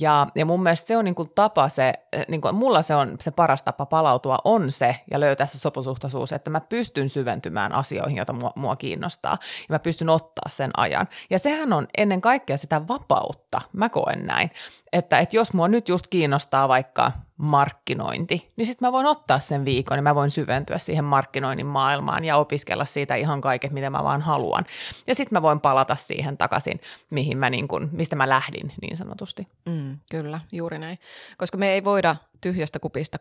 Ja, 0.00 0.26
ja 0.34 0.46
mun 0.46 0.62
mielestä 0.62 0.86
se 0.86 0.96
on 0.96 1.04
niin 1.04 1.14
kuin 1.14 1.30
tapa 1.34 1.68
se, 1.68 1.92
niin 2.28 2.40
kuin 2.40 2.54
mulla 2.54 2.82
se 2.82 2.94
on 2.94 3.16
se 3.20 3.30
paras 3.30 3.62
tapa 3.62 3.86
palautua 3.86 4.38
on 4.44 4.70
se 4.70 4.96
ja 5.10 5.20
löytää 5.20 5.46
se 5.46 5.58
sopusuhtaisuus, 5.58 6.32
että 6.32 6.50
mä 6.50 6.60
pystyn 6.60 7.08
syventymään 7.08 7.72
asioihin, 7.72 8.16
joita 8.16 8.32
mua, 8.32 8.52
mua 8.56 8.76
kiinnostaa 8.76 9.38
ja 9.40 9.66
mä 9.68 9.78
pystyn 9.78 10.10
ottaa 10.10 10.48
sen 10.48 10.70
ajan. 10.76 11.08
Ja 11.30 11.38
sehän 11.38 11.72
on 11.72 11.88
ennen 11.96 12.20
kaikkea 12.20 12.56
sitä 12.56 12.88
vapautta, 12.88 13.60
mä 13.72 13.88
koen 13.88 14.26
näin, 14.26 14.50
että, 14.92 15.18
että 15.18 15.36
jos 15.36 15.52
mua 15.52 15.68
nyt 15.68 15.88
just 15.88 16.06
kiinnostaa 16.06 16.68
vaikka 16.68 17.12
markkinointi, 17.42 18.52
niin 18.56 18.66
sitten 18.66 18.88
mä 18.88 18.92
voin 18.92 19.06
ottaa 19.06 19.38
sen 19.38 19.64
viikon 19.64 19.98
ja 19.98 20.02
mä 20.02 20.14
voin 20.14 20.30
syventyä 20.30 20.78
siihen 20.78 21.04
markkinoinnin 21.04 21.66
maailmaan 21.66 22.24
ja 22.24 22.36
opiskella 22.36 22.84
siitä 22.84 23.14
ihan 23.14 23.40
kaiket, 23.40 23.72
mitä 23.72 23.90
mä 23.90 24.04
vaan 24.04 24.20
haluan. 24.20 24.64
Ja 25.06 25.14
sitten 25.14 25.36
mä 25.36 25.42
voin 25.42 25.60
palata 25.60 25.96
siihen 25.96 26.38
takaisin, 26.38 26.80
mihin 27.10 27.38
mä 27.38 27.50
niin 27.50 27.68
kun, 27.68 27.88
mistä 27.92 28.16
mä 28.16 28.28
lähdin 28.28 28.72
niin 28.82 28.96
sanotusti. 28.96 29.48
Mm, 29.66 29.98
kyllä, 30.10 30.40
juuri 30.52 30.78
näin. 30.78 30.98
Koska 31.38 31.58
me 31.58 31.72
ei 31.72 31.84
voida 31.84 32.16
tyhjästä 32.40 32.78
kupista 32.78 33.18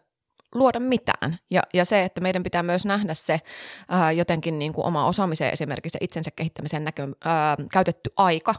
luoda 0.55 0.79
mitään. 0.79 1.37
Ja, 1.49 1.61
ja 1.73 1.85
se, 1.85 2.03
että 2.03 2.21
meidän 2.21 2.43
pitää 2.43 2.63
myös 2.63 2.85
nähdä 2.85 3.13
se 3.13 3.39
ää, 3.89 4.11
jotenkin 4.11 4.59
niin 4.59 4.73
kuin 4.73 4.85
oma 4.85 5.05
osaamisen 5.05 5.53
esimerkiksi 5.53 5.97
itsensä 6.01 6.31
kehittämisen 6.35 6.83
näkö, 6.83 7.07
ää, 7.25 7.57
käytetty 7.71 8.09
aika 8.17 8.55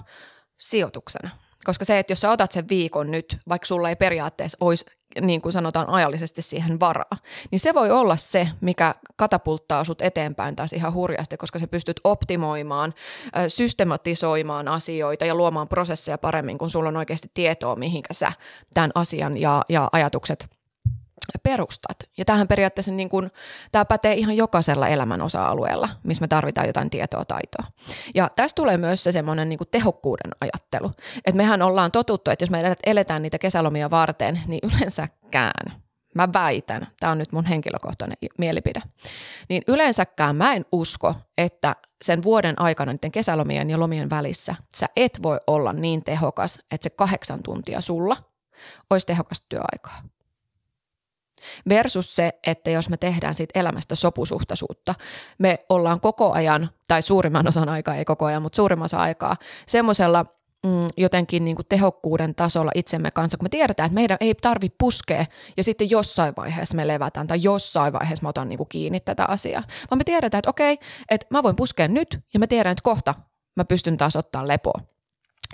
sijoituksena. 0.56 1.30
Koska 1.64 1.84
se, 1.84 1.98
että 1.98 2.12
jos 2.12 2.20
sä 2.20 2.30
otat 2.30 2.52
sen 2.52 2.68
viikon 2.68 3.10
nyt, 3.10 3.38
vaikka 3.48 3.66
sulla 3.66 3.88
ei 3.88 3.96
periaatteessa 3.96 4.58
olisi, 4.60 4.84
niin 5.20 5.42
kuin 5.42 5.52
sanotaan, 5.52 5.88
ajallisesti 5.88 6.42
siihen 6.42 6.80
varaa, 6.80 7.16
niin 7.50 7.60
se 7.60 7.74
voi 7.74 7.90
olla 7.90 8.16
se, 8.16 8.48
mikä 8.60 8.94
katapulttaa 9.16 9.84
sut 9.84 10.02
eteenpäin 10.02 10.56
taas 10.56 10.72
ihan 10.72 10.94
hurjasti, 10.94 11.36
koska 11.36 11.58
sä 11.58 11.68
pystyt 11.68 12.00
optimoimaan, 12.04 12.94
systematisoimaan 13.48 14.68
asioita 14.68 15.24
ja 15.24 15.34
luomaan 15.34 15.68
prosesseja 15.68 16.18
paremmin, 16.18 16.58
kun 16.58 16.70
sulla 16.70 16.88
on 16.88 16.96
oikeasti 16.96 17.30
tietoa, 17.34 17.76
mihinkä 17.76 18.14
sä 18.14 18.32
tämän 18.74 18.90
asian 18.94 19.38
ja, 19.38 19.64
ja 19.68 19.88
ajatukset– 19.92 20.46
perustat. 21.42 21.96
Ja 22.18 22.24
tähän 22.24 22.48
periaatteessa 22.48 22.92
niin 22.92 23.08
kuin, 23.08 23.30
tämä 23.72 23.84
pätee 23.84 24.14
ihan 24.14 24.36
jokaisella 24.36 24.88
elämän 24.88 25.22
osa-alueella, 25.22 25.88
missä 26.02 26.20
me 26.20 26.28
tarvitaan 26.28 26.66
jotain 26.66 26.90
tietoa 26.90 27.24
taitoa. 27.24 27.64
Ja 28.14 28.30
tästä 28.36 28.56
tulee 28.56 28.78
myös 28.78 29.04
se 29.04 29.12
semmoinen 29.12 29.48
niin 29.48 29.58
tehokkuuden 29.70 30.32
ajattelu. 30.40 30.90
Että 31.16 31.36
mehän 31.36 31.62
ollaan 31.62 31.92
totuttu, 31.92 32.30
että 32.30 32.42
jos 32.42 32.50
me 32.50 32.76
eletään 32.86 33.22
niitä 33.22 33.38
kesälomia 33.38 33.90
varten, 33.90 34.40
niin 34.46 34.60
yleensäkään, 34.76 35.82
mä 36.14 36.28
väitän, 36.32 36.86
tämä 37.00 37.12
on 37.12 37.18
nyt 37.18 37.32
mun 37.32 37.44
henkilökohtainen 37.44 38.16
mielipide, 38.38 38.82
niin 39.48 39.62
yleensäkään 39.68 40.36
mä 40.36 40.54
en 40.54 40.64
usko, 40.72 41.14
että 41.38 41.76
sen 42.02 42.22
vuoden 42.22 42.60
aikana 42.60 42.92
niiden 42.92 43.12
kesälomien 43.12 43.70
ja 43.70 43.80
lomien 43.80 44.10
välissä 44.10 44.54
sä 44.76 44.86
et 44.96 45.22
voi 45.22 45.38
olla 45.46 45.72
niin 45.72 46.04
tehokas, 46.04 46.58
että 46.70 46.82
se 46.82 46.90
kahdeksan 46.90 47.42
tuntia 47.42 47.80
sulla 47.80 48.16
olisi 48.90 49.06
tehokasta 49.06 49.46
työaikaa. 49.48 50.02
Versus 51.68 52.16
se, 52.16 52.32
että 52.46 52.70
jos 52.70 52.88
me 52.88 52.96
tehdään 52.96 53.34
siitä 53.34 53.60
elämästä 53.60 53.94
sopusuhtaisuutta, 53.94 54.94
me 55.38 55.58
ollaan 55.68 56.00
koko 56.00 56.32
ajan, 56.32 56.70
tai 56.88 57.02
suurimman 57.02 57.48
osan 57.48 57.68
aikaa, 57.68 57.94
ei 57.94 58.04
koko 58.04 58.24
ajan, 58.24 58.42
mutta 58.42 58.56
suurimman 58.56 58.84
osan 58.84 59.00
aikaa, 59.00 59.36
semmoisella 59.66 60.26
mm, 60.66 60.86
jotenkin 60.96 61.44
niin 61.44 61.56
kuin 61.56 61.66
tehokkuuden 61.68 62.34
tasolla 62.34 62.70
itsemme 62.74 63.10
kanssa, 63.10 63.36
kun 63.36 63.44
me 63.44 63.48
tiedetään, 63.48 63.86
että 63.86 63.94
meidän 63.94 64.16
ei 64.20 64.34
tarvi 64.34 64.68
puskea 64.78 65.24
ja 65.56 65.64
sitten 65.64 65.90
jossain 65.90 66.34
vaiheessa 66.36 66.76
me 66.76 66.88
levätään 66.88 67.26
tai 67.26 67.38
jossain 67.42 67.92
vaiheessa 67.92 68.22
mä 68.22 68.28
otan 68.28 68.48
niin 68.48 68.58
kuin 68.58 68.68
kiinni 68.68 69.00
tätä 69.00 69.24
asiaa, 69.28 69.62
vaan 69.90 69.98
me 69.98 70.04
tiedetään, 70.04 70.38
että 70.38 70.50
okei, 70.50 70.78
että 71.10 71.26
mä 71.30 71.42
voin 71.42 71.56
puskea 71.56 71.88
nyt 71.88 72.18
ja 72.34 72.40
mä 72.40 72.46
tiedän, 72.46 72.72
että 72.72 72.82
kohta 72.82 73.14
mä 73.56 73.64
pystyn 73.64 73.96
taas 73.96 74.16
ottaa 74.16 74.48
lepoa 74.48 74.80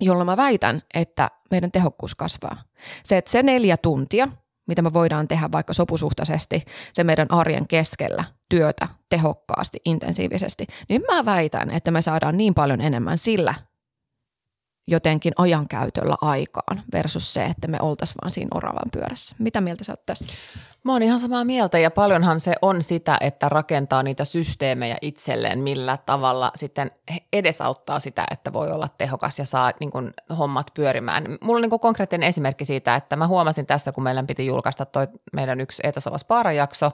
jolla 0.01 0.25
mä 0.25 0.37
väitän, 0.37 0.83
että 0.95 1.31
meidän 1.51 1.73
tehokkuus 1.73 2.15
kasvaa. 2.15 2.63
Se, 3.03 3.17
että 3.17 3.31
se 3.31 3.43
neljä 3.43 3.77
tuntia, 3.77 4.29
mitä 4.69 4.83
me 4.83 4.93
voidaan 4.93 5.29
tehdä 5.29 5.49
vaikka 5.53 5.73
sopusuhtaisesti 5.73 6.65
se 6.93 7.05
meidän 7.05 7.27
arjen 7.31 7.69
keskellä 7.69 8.25
työtä 8.49 8.89
tehokkaasti, 9.09 9.79
intensiivisesti, 9.85 10.67
niin 10.89 11.03
mä 11.11 11.25
väitän, 11.25 11.71
että 11.71 11.91
me 11.91 12.03
saadaan 12.03 12.37
niin 12.37 12.55
paljon 12.55 12.81
enemmän 12.81 13.19
sillä 13.19 13.55
jotenkin 14.89 15.33
ajankäytöllä 15.37 16.17
aikaan 16.21 16.83
versus 16.93 17.35
se, 17.35 17.45
että 17.45 17.69
me 17.69 17.79
oltaisiin 17.81 18.19
vaan 18.23 18.31
siinä 18.31 18.49
oravan 18.55 18.91
pyörässä. 18.93 19.37
Mitä 19.39 19.61
mieltä 19.61 19.85
sä 19.85 19.93
oot 19.93 20.07
tästä? 20.07 20.27
Mä 20.85 20.93
oon 20.93 21.03
ihan 21.03 21.21
samaa 21.21 21.45
mieltä 21.45 21.79
ja 21.79 21.91
paljonhan 21.91 22.41
se 22.41 22.55
on 22.63 22.83
sitä, 22.83 23.19
että 23.21 23.49
rakentaa 23.49 24.03
niitä 24.03 24.25
systeemejä 24.25 24.97
itselleen, 25.03 25.59
millä 25.59 25.99
tavalla 26.07 26.51
sitten 26.55 26.91
edesauttaa 27.33 28.01
sitä, 28.01 28.25
että 28.31 28.53
voi 28.53 28.71
olla 28.71 28.89
tehokas 28.99 29.39
ja 29.39 29.47
saa 29.47 29.73
niin 29.81 29.91
kuin, 29.91 30.15
hommat 30.39 30.67
pyörimään. 30.75 31.25
Mulla 31.41 31.59
on 31.59 31.63
niin 31.71 31.81
konkreettinen 31.81 32.29
esimerkki 32.29 32.65
siitä, 32.65 32.95
että 32.95 33.17
mä 33.17 33.27
huomasin 33.27 33.67
tässä, 33.67 33.93
kun 33.93 34.05
meidän 34.05 34.27
piti 34.27 34.47
julkaista 34.47 34.85
toi 34.85 35.09
meidän 35.33 35.61
yksi 35.61 35.83
Etasova 35.85 36.19
Spara-jakso, 36.19 36.91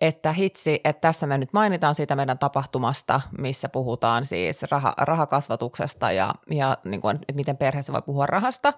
että 0.00 0.32
hitsi, 0.32 0.80
että 0.84 1.00
tässä 1.00 1.26
me 1.26 1.38
nyt 1.38 1.52
mainitaan 1.52 1.94
siitä 1.94 2.16
meidän 2.16 2.38
tapahtumasta, 2.38 3.20
missä 3.38 3.68
puhutaan 3.68 4.26
siis 4.26 4.62
rah- 4.62 4.94
rahakasvatuksesta 4.98 6.12
ja, 6.12 6.34
ja 6.50 6.78
niin 6.84 7.00
kuin, 7.00 7.16
että 7.16 7.34
miten 7.34 7.56
perheessä 7.56 7.92
voi 7.92 8.02
puhua 8.02 8.26
rahasta. 8.26 8.72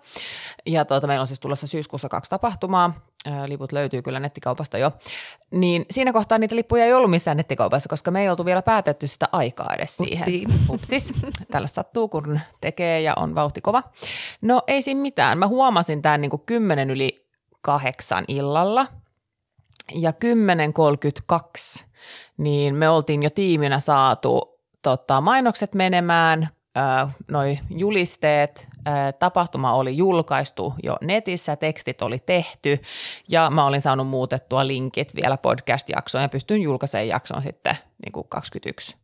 Ja 0.67 0.85
tuota, 0.85 1.07
meillä 1.07 1.21
on 1.23 1.27
siis 1.27 1.41
tulossa 1.41 1.67
syyskuussa 1.67 2.09
kaksi 2.09 2.31
tapahtumaa, 2.31 2.93
liput 3.47 3.73
löytyy 3.73 4.03
kyllä 4.03 4.21
nettikaupasta 4.21 4.79
jo, 4.79 4.93
niin 5.51 5.87
siinä 5.91 6.13
kohtaa 6.13 6.39
niitä 6.39 6.57
lippuja 6.57 6.85
ei 6.85 6.93
ollut 6.93 7.11
missään 7.11 7.37
nettikaupassa, 7.37 7.89
koska 7.89 8.11
me 8.11 8.23
ei 8.23 8.29
oltu 8.29 8.45
vielä 8.45 8.63
päätetty 8.63 9.09
sitä 9.09 9.29
aikaa 9.33 9.75
edes 9.75 9.97
siihen. 9.97 10.27
Upsis. 10.71 11.13
Tällä 11.51 11.69
sattuu, 11.69 12.09
kun 12.09 12.41
tekee 12.61 13.01
ja 13.01 13.15
on 13.17 13.35
vauhti 13.35 13.61
kova. 13.61 13.83
No 14.41 14.63
ei 14.67 14.83
siinä 14.83 15.01
mitään. 15.01 15.39
Mä 15.39 15.47
huomasin 15.47 16.03
tämän 16.03 16.21
niin 16.21 16.41
kymmenen 16.47 16.91
yli 16.91 17.29
kahdeksan 17.61 18.25
illalla 18.29 18.87
ja 19.95 20.13
10.32, 21.81 21.85
niin 22.37 22.75
me 22.75 22.89
oltiin 22.89 23.23
jo 23.23 23.31
tiiminä 23.31 23.81
saatu 23.81 24.61
tota, 24.83 25.21
mainokset 25.21 25.75
menemään, 25.75 26.49
noi 27.29 27.59
julisteet, 27.71 28.69
tapahtuma 29.19 29.73
oli 29.73 29.97
julkaistu 29.97 30.75
jo 30.83 30.97
netissä, 31.01 31.57
tekstit 31.57 32.03
oli 32.03 32.19
tehty 32.19 32.79
ja 33.31 33.51
mä 33.51 33.67
olin 33.67 33.81
saanut 33.81 34.09
muutettua 34.09 34.67
linkit 34.67 35.15
vielä 35.17 35.37
podcast-jaksoon 35.37 36.23
ja 36.23 36.29
pystyn 36.29 36.63
julkaisemaan 36.63 37.09
jakson 37.09 37.43
sitten 37.43 37.77
niin 38.05 38.13
kuin 38.13 38.29
21. 38.29 38.97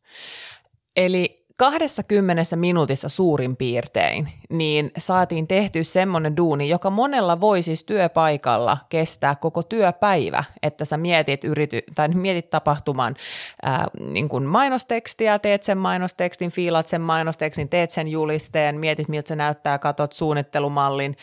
Eli 0.96 1.43
20 1.56 2.56
minuutissa 2.56 3.08
suurin 3.08 3.56
piirtein, 3.56 4.28
niin 4.50 4.90
saatiin 4.98 5.48
tehty 5.48 5.84
semmoinen 5.84 6.36
duuni, 6.36 6.68
joka 6.68 6.90
monella 6.90 7.40
voi 7.40 7.62
siis 7.62 7.84
työpaikalla 7.84 8.78
kestää 8.88 9.34
koko 9.34 9.62
työpäivä, 9.62 10.44
että 10.62 10.84
sä 10.84 10.96
mietit, 10.96 11.44
yrity, 11.44 11.82
tai 11.94 12.08
mietit 12.08 12.50
tapahtuman 12.50 13.16
ää, 13.62 13.88
niin 14.00 14.28
kuin 14.28 14.44
mainostekstiä, 14.44 15.38
teet 15.38 15.62
sen 15.62 15.78
mainostekstin, 15.78 16.50
fiilat 16.50 16.86
sen 16.86 17.00
mainostekstin, 17.00 17.68
teet 17.68 17.90
sen 17.90 18.08
julisteen, 18.08 18.80
mietit 18.80 19.08
miltä 19.08 19.28
se 19.28 19.36
näyttää, 19.36 19.78
katot 19.78 20.12
suunnittelumallin, 20.12 21.16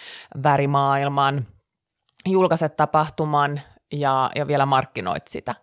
värimaailman, 0.44 1.46
julkaiset 2.26 2.76
tapahtuman 2.78 3.62
ja, 3.94 4.32
ja 4.36 4.48
vielä 4.48 4.66
markkinoit 4.66 5.28
sitä. 5.28 5.56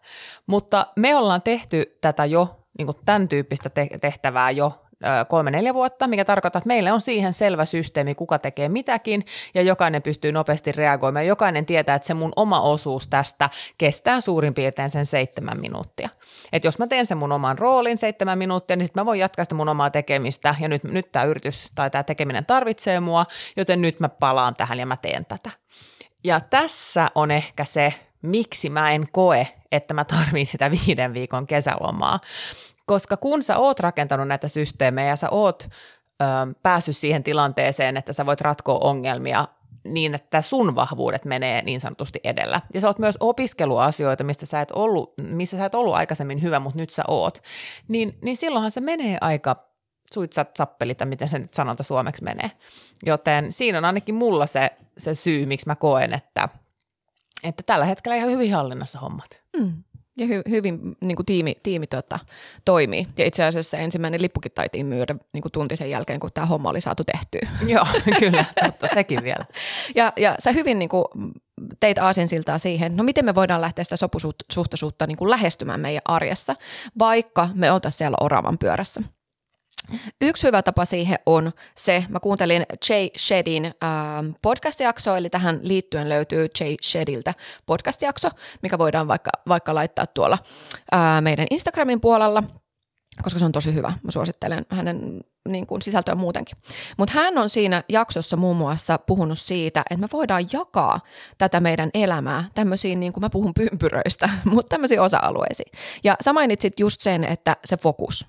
Mutta 0.47 0.87
me 0.97 1.17
ollaan 1.17 1.43
tehty 1.43 1.99
tätä 2.01 2.25
jo 2.25 2.58
niin 2.79 2.87
kuin 2.87 2.97
tämän 3.05 3.29
tyyppistä 3.29 3.71
tehtävää 4.01 4.51
jo 4.51 4.85
kolme-neljä 5.29 5.75
vuotta, 5.75 6.09
mikä 6.09 6.25
tarkoittaa, 6.25 6.59
että 6.59 6.69
meille 6.69 6.93
on 6.93 7.01
siihen 7.01 7.35
selvä 7.35 7.65
systeemi, 7.65 8.15
kuka 8.15 8.39
tekee 8.39 8.69
mitäkin, 8.69 9.25
ja 9.55 9.63
jokainen 9.63 10.03
pystyy 10.03 10.33
nopeasti 10.33 10.73
reagoimaan. 10.73 11.27
Jokainen 11.27 11.67
tietää, 11.67 11.95
että 11.95 12.07
se 12.07 12.15
mun 12.15 12.33
oma 12.37 12.61
osuus 12.61 13.09
tästä 13.09 13.51
kestää 13.79 14.21
suurin 14.21 14.55
piirtein 14.55 14.91
sen 14.91 15.07
seitsemän 15.07 15.61
minuuttia. 15.61 16.09
Et 16.53 16.65
jos 16.65 16.79
mä 16.79 16.87
teen 16.87 17.07
sen 17.07 17.19
mun 17.19 17.33
oman 17.33 17.59
roolin 17.59 17.99
seitsemän 17.99 18.39
minuuttia, 18.39 18.77
niin 18.77 18.87
sitten 18.87 19.01
mä 19.01 19.07
voin 19.07 19.21
jatkaa 19.21 19.45
sitä 19.45 19.55
mun 19.55 19.69
omaa 19.69 19.91
tekemistä, 19.91 20.55
ja 20.61 20.69
nyt, 20.69 20.85
nyt 20.85 21.13
tämä 21.13 21.25
yritys 21.25 21.71
tai 21.75 21.91
tämä 21.91 22.03
tekeminen 22.03 22.47
tarvitsee 22.47 23.01
mua, 23.01 23.27
joten 23.57 23.81
nyt 23.81 24.01
mä 24.01 24.09
palaan 24.09 24.57
tähän 24.57 24.79
ja 24.79 24.87
mä 24.87 24.97
teen 24.97 25.27
tätä. 25.27 25.51
Ja 26.25 26.41
tässä 26.41 27.11
on 27.15 27.31
ehkä 27.31 27.65
se, 27.65 27.95
miksi 28.23 28.71
mä 28.71 28.91
en 28.91 29.07
koe, 29.13 29.49
että 29.73 29.95
mä 29.95 30.05
tarvitsen 30.05 30.47
sitä 30.47 30.71
viiden 30.71 31.15
viikon 31.15 31.47
kesälomaa. 31.47 32.21
Koska 32.89 33.17
kun 33.17 33.43
sä 33.43 33.59
oot 33.59 33.81
rakentanut 33.81 34.29
näitä 34.29 34.49
systeemejä 34.49 35.09
ja 35.09 35.17
sä 35.17 35.31
oot 35.31 35.63
ö, 35.63 36.25
päässyt 36.63 36.97
siihen 36.97 37.23
tilanteeseen, 37.23 37.97
että 37.97 38.13
sä 38.13 38.27
voit 38.27 38.41
ratkoa 38.41 38.79
ongelmia 38.79 39.49
niin, 39.85 40.15
että 40.15 40.43
sun 40.43 40.75
vahvuudet 40.75 41.25
menee 41.25 41.63
niin 41.63 41.81
sanotusti 41.81 42.21
edellä. 42.25 42.61
Ja 42.75 42.81
sä 42.81 42.87
oot 42.87 42.99
myös 42.99 43.17
opiskeluasioita, 43.21 44.25
mistä 44.25 44.47
sä 44.47 44.61
et 44.61 44.71
ollut, 44.71 45.15
missä 45.17 45.57
sä 45.57 45.65
et 45.65 45.75
ollut 45.75 45.95
aikaisemmin 45.95 46.43
hyvä, 46.43 46.61
mutta 46.61 46.79
nyt 46.79 46.91
sä 46.91 47.03
oot. 47.09 47.43
Niin, 47.89 48.19
niin 48.23 48.37
silloinhan 48.37 48.73
se 48.73 48.81
menee 48.81 49.19
aika 49.21 49.69
suitsat 50.15 50.57
sappelita, 50.57 51.05
miten 51.05 51.29
se 51.29 51.39
nyt 51.39 51.55
sanonta 51.55 51.83
suomeksi 51.83 52.25
menee. 52.25 52.51
Joten 53.07 53.53
siinä 53.53 53.79
on 53.79 53.85
ainakin 53.85 54.15
mulla 54.15 54.47
se, 54.47 54.71
se 54.99 55.15
syy, 55.15 55.47
miksi 55.47 55.67
mä 55.67 55.77
koen, 55.77 56.13
että, 56.13 56.49
että 57.43 57.63
tällä 57.63 57.85
hetkellä 57.85 58.17
ihan 58.17 58.31
hyvin 58.31 58.55
hallinnassa 58.55 58.99
hommat. 58.99 59.45
Mm. 59.57 59.85
Ja 60.19 60.27
hy, 60.27 60.43
hyvin 60.51 60.97
niin 61.01 61.17
kuin 61.17 61.27
tiimi, 61.27 61.57
tiimi 61.63 61.87
tota, 61.87 62.19
toimii. 62.65 63.07
Ja 63.19 63.27
itse 63.27 63.45
asiassa 63.45 63.77
ensimmäinen 63.77 64.23
lippukin 64.23 64.53
taitiin 64.53 64.87
myydä 64.87 65.15
niin 65.33 65.43
kuin 65.43 65.53
tunti 65.53 65.77
sen 65.77 65.91
jälkeen, 65.91 66.21
kun 66.21 66.31
tämä 66.35 66.47
homma 66.47 66.71
oli 66.71 66.81
saatu 66.81 67.05
tehtyä. 67.05 67.51
Joo, 67.75 67.87
kyllä, 68.19 68.45
totta, 68.65 68.89
sekin 68.95 69.23
vielä. 69.23 69.45
Ja, 69.95 70.13
ja 70.17 70.37
sä 70.39 70.53
hyvin 70.53 70.79
niin 70.79 70.89
kuin, 70.89 71.05
teit 71.81 71.99
aasinsiltaa 71.99 72.59
siihen, 72.59 72.97
no 72.97 73.05
miten 73.05 73.25
me 73.25 73.35
voidaan 73.35 73.61
lähteä 73.61 73.85
sitä 73.85 73.97
sopusuhtaisuutta 73.97 75.07
niin 75.07 75.17
kuin 75.17 75.31
lähestymään 75.31 75.81
meidän 75.81 76.03
arjessa, 76.05 76.57
vaikka 76.99 77.49
me 77.55 77.73
oltaisiin 77.73 77.99
siellä 77.99 78.17
oravan 78.21 78.59
pyörässä. 78.59 79.03
Yksi 80.21 80.47
hyvä 80.47 80.63
tapa 80.63 80.85
siihen 80.85 81.19
on 81.27 81.53
se, 81.77 82.05
mä 82.09 82.21
kuuntelin 82.21 82.67
Jay 82.89 83.09
Shedin 83.19 83.65
äh, 83.65 83.73
podcast-jaksoa, 84.43 85.19
eli 85.19 85.31
tähän 85.31 85.61
liittyen 85.63 86.09
löytyy 86.09 86.49
Jay 86.61 86.77
Shediltä 86.83 87.35
podcast-jakso, 87.67 88.29
mikä 88.63 88.79
voidaan 88.79 89.09
vaikka, 89.09 89.31
vaikka 89.49 89.75
laittaa 89.75 90.07
tuolla 90.07 90.39
äh, 90.95 91.23
meidän 91.23 91.47
Instagramin 91.51 92.01
puolella, 92.01 92.43
koska 93.23 93.39
se 93.39 93.45
on 93.45 93.53
tosi 93.53 93.75
hyvä. 93.75 93.93
Mä 94.03 94.11
suosittelen 94.11 94.67
hänen 94.71 95.21
niin 95.49 95.67
kuin 95.67 95.83
sisältöä 95.83 96.15
muutenkin. 96.15 96.59
Mutta 96.97 97.15
hän 97.15 97.39
on 97.39 97.51
siinä 97.51 97.85
jaksossa 97.89 98.37
muun 98.37 98.57
muassa 98.57 98.99
puhunut 98.99 99.39
siitä, 99.39 99.81
että 99.81 100.01
me 100.01 100.09
voidaan 100.13 100.47
jakaa 100.53 101.01
tätä 101.39 101.61
meidän 101.61 101.91
elämää 101.95 102.45
tämmöisiin, 102.55 103.01
niin 103.01 103.13
kuin 103.13 103.25
mä 103.25 103.31
puhun 103.31 103.55
pympyröistä, 103.55 104.31
mutta 104.53 104.69
tämmöisiin 104.69 105.01
osa-alueisiin. 105.01 105.73
Ja 106.05 106.17
sä 106.21 106.33
mainitsit 106.33 106.81
just 106.81 107.01
sen, 107.01 107.25
että 107.25 107.57
se 107.65 107.77
fokus, 107.77 108.27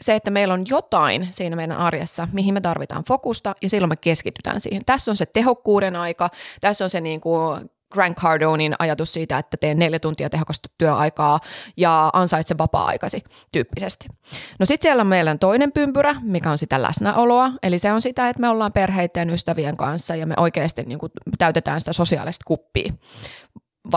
se, 0.00 0.14
että 0.14 0.30
meillä 0.30 0.54
on 0.54 0.64
jotain 0.68 1.28
siinä 1.30 1.56
meidän 1.56 1.76
arjessa, 1.76 2.28
mihin 2.32 2.54
me 2.54 2.60
tarvitaan 2.60 3.04
fokusta 3.08 3.54
ja 3.62 3.68
silloin 3.68 3.88
me 3.88 3.96
keskitytään 3.96 4.60
siihen. 4.60 4.82
Tässä 4.86 5.10
on 5.10 5.16
se 5.16 5.26
tehokkuuden 5.26 5.96
aika, 5.96 6.30
tässä 6.60 6.84
on 6.84 6.90
se 6.90 7.00
niin 7.00 7.20
kuin 7.20 7.70
Grant 7.92 8.18
Cardonin 8.18 8.74
ajatus 8.78 9.12
siitä, 9.12 9.38
että 9.38 9.56
teen 9.56 9.78
neljä 9.78 9.98
tuntia 9.98 10.30
tehokasta 10.30 10.68
työaikaa 10.78 11.40
ja 11.76 12.10
ansaitse 12.12 12.58
vapaa-aikasi 12.58 13.24
tyyppisesti. 13.52 14.08
No 14.58 14.66
sitten 14.66 14.88
siellä 14.88 15.00
on 15.00 15.06
meillä 15.06 15.36
toinen 15.36 15.72
pympyrä, 15.72 16.16
mikä 16.22 16.50
on 16.50 16.58
sitä 16.58 16.82
läsnäoloa, 16.82 17.50
eli 17.62 17.78
se 17.78 17.92
on 17.92 18.02
sitä, 18.02 18.28
että 18.28 18.40
me 18.40 18.48
ollaan 18.48 18.72
perheiden 18.72 19.30
ystävien 19.30 19.76
kanssa 19.76 20.16
ja 20.16 20.26
me 20.26 20.34
oikeasti 20.36 20.82
niin 20.82 20.98
kuin 20.98 21.12
täytetään 21.38 21.80
sitä 21.80 21.92
sosiaalista 21.92 22.42
kuppia 22.46 22.92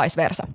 vice 0.01 0.21
versa. 0.21 0.47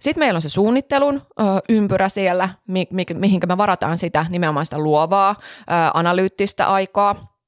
Sitten 0.00 0.20
meillä 0.20 0.38
on 0.38 0.42
se 0.42 0.48
suunnittelun 0.48 1.22
ö, 1.40 1.42
ympyrä 1.68 2.08
siellä, 2.08 2.48
mi, 2.68 2.86
mi, 2.90 3.04
mihinkä 3.14 3.46
me 3.46 3.58
varataan 3.58 3.96
sitä 3.96 4.26
nimenomaan 4.28 4.66
sitä 4.66 4.78
luovaa, 4.78 5.34
ö, 5.38 5.64
analyyttistä 5.94 6.66
aikaa. 6.66 7.38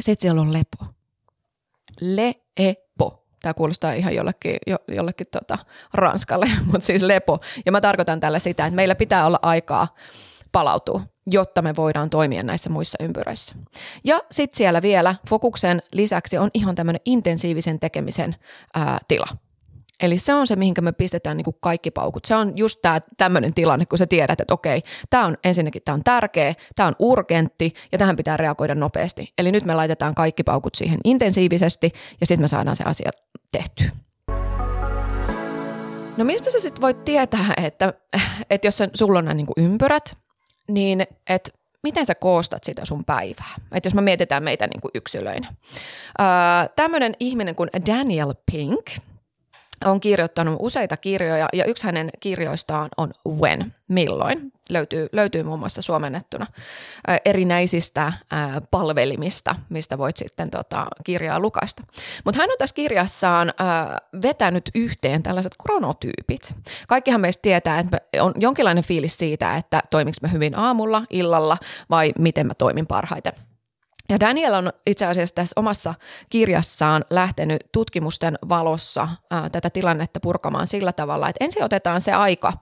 Sitten 0.00 0.22
siellä 0.22 0.40
on 0.40 0.52
lepo. 0.52 0.94
Lepo. 2.00 3.26
Tämä 3.42 3.54
kuulostaa 3.54 3.92
ihan 3.92 4.14
jollekin, 4.14 4.56
jo, 4.66 4.76
jollekin 4.88 5.26
tota, 5.30 5.58
ranskalle, 5.94 6.50
mutta 6.72 6.86
siis 6.86 7.02
lepo. 7.02 7.38
Ja 7.66 7.72
mä 7.72 7.80
tarkoitan 7.80 8.20
tällä 8.20 8.38
sitä, 8.38 8.66
että 8.66 8.76
meillä 8.76 8.94
pitää 8.94 9.26
olla 9.26 9.38
aikaa 9.42 9.88
palautua, 10.52 11.00
jotta 11.26 11.62
me 11.62 11.76
voidaan 11.76 12.10
toimia 12.10 12.42
näissä 12.42 12.70
muissa 12.70 13.04
ympyröissä. 13.04 13.54
Ja 14.04 14.20
sitten 14.30 14.56
siellä 14.56 14.82
vielä 14.82 15.14
fokuksen 15.28 15.82
lisäksi 15.92 16.38
on 16.38 16.50
ihan 16.54 16.74
tämmöinen 16.74 17.00
intensiivisen 17.04 17.80
tekemisen 17.80 18.36
ää, 18.74 18.98
tila 19.08 19.26
Eli 20.00 20.18
se 20.18 20.34
on 20.34 20.46
se, 20.46 20.56
mihinkä 20.56 20.80
me 20.80 20.92
pistetään 20.92 21.36
niin 21.36 21.44
kuin 21.44 21.56
kaikki 21.60 21.90
paukut. 21.90 22.24
Se 22.24 22.34
on 22.34 22.52
just 22.56 22.78
tämä 22.82 23.00
tämmöinen 23.16 23.54
tilanne, 23.54 23.86
kun 23.86 23.98
sä 23.98 24.06
tiedät, 24.06 24.40
että 24.40 24.54
okei, 24.54 24.82
tämä 25.10 25.26
on 25.26 25.36
ensinnäkin 25.44 25.82
tämä 25.84 25.94
on 25.94 26.04
tärkeä, 26.04 26.54
tämä 26.76 26.86
on 26.86 26.94
urgentti 26.98 27.74
ja 27.92 27.98
tähän 27.98 28.16
pitää 28.16 28.36
reagoida 28.36 28.74
nopeasti. 28.74 29.32
Eli 29.38 29.52
nyt 29.52 29.64
me 29.64 29.74
laitetaan 29.74 30.14
kaikki 30.14 30.42
paukut 30.42 30.74
siihen 30.74 30.98
intensiivisesti 31.04 31.92
ja 32.20 32.26
sitten 32.26 32.44
me 32.44 32.48
saadaan 32.48 32.76
se 32.76 32.84
asia 32.84 33.10
tehtyä. 33.52 33.90
No 36.16 36.24
mistä 36.24 36.50
sä 36.50 36.60
sitten 36.60 36.82
voit 36.82 37.04
tietää, 37.04 37.54
että, 37.56 37.94
että 38.50 38.66
jos 38.66 38.78
sulla 38.94 39.18
on 39.18 39.24
nämä 39.24 39.34
niin 39.34 39.46
ympyrät, 39.56 40.16
niin 40.68 41.06
että 41.28 41.50
miten 41.82 42.06
sä 42.06 42.14
koostat 42.14 42.64
sitä 42.64 42.84
sun 42.84 43.04
päivää? 43.04 43.54
Että 43.72 43.86
jos 43.86 43.94
me 43.94 44.00
mietitään 44.00 44.42
meitä 44.42 44.66
niin 44.66 44.80
kuin 44.80 44.90
yksilöinä. 44.94 45.48
Öö, 46.20 46.26
Tämmöinen 46.76 47.14
ihminen 47.20 47.54
kuin 47.54 47.70
Daniel 47.86 48.34
Pink– 48.52 48.90
on 49.84 50.00
kirjoittanut 50.00 50.56
useita 50.58 50.96
kirjoja 50.96 51.48
ja 51.52 51.64
yksi 51.64 51.84
hänen 51.84 52.10
kirjoistaan 52.20 52.88
on 52.96 53.10
When, 53.28 53.74
milloin. 53.88 54.52
Löytyy, 54.68 55.08
löytyy 55.12 55.42
muun 55.42 55.58
muassa 55.58 55.82
suomennettuna 55.82 56.46
erinäisistä 57.24 58.12
palvelimista, 58.70 59.56
mistä 59.68 59.98
voit 59.98 60.16
sitten 60.16 60.50
tota, 60.50 60.86
kirjaa 61.04 61.40
lukasta. 61.40 61.82
Mutta 62.24 62.40
hän 62.40 62.50
on 62.50 62.56
tässä 62.58 62.74
kirjassaan 62.74 63.52
vetänyt 64.22 64.70
yhteen 64.74 65.22
tällaiset 65.22 65.54
kronotyypit. 65.62 66.54
Kaikkihan 66.88 67.20
meistä 67.20 67.42
tietää, 67.42 67.78
että 67.78 67.98
on 68.20 68.32
jonkinlainen 68.36 68.84
fiilis 68.84 69.16
siitä, 69.16 69.56
että 69.56 69.82
toimiks 69.90 70.22
mä 70.22 70.28
hyvin 70.28 70.58
aamulla, 70.58 71.02
illalla 71.10 71.58
vai 71.90 72.12
miten 72.18 72.46
mä 72.46 72.54
toimin 72.54 72.86
parhaiten– 72.86 73.32
ja 74.10 74.20
Daniel 74.20 74.54
on 74.54 74.72
itse 74.86 75.06
asiassa 75.06 75.34
tässä 75.34 75.52
omassa 75.56 75.94
kirjassaan 76.30 77.04
lähtenyt 77.10 77.60
tutkimusten 77.72 78.38
valossa 78.48 79.08
ää, 79.30 79.50
tätä 79.50 79.70
tilannetta 79.70 80.20
purkamaan 80.20 80.66
sillä 80.66 80.92
tavalla, 80.92 81.28
että 81.28 81.44
ensin 81.44 81.64
otetaan 81.64 82.00
se 82.00 82.12
aika 82.12 82.52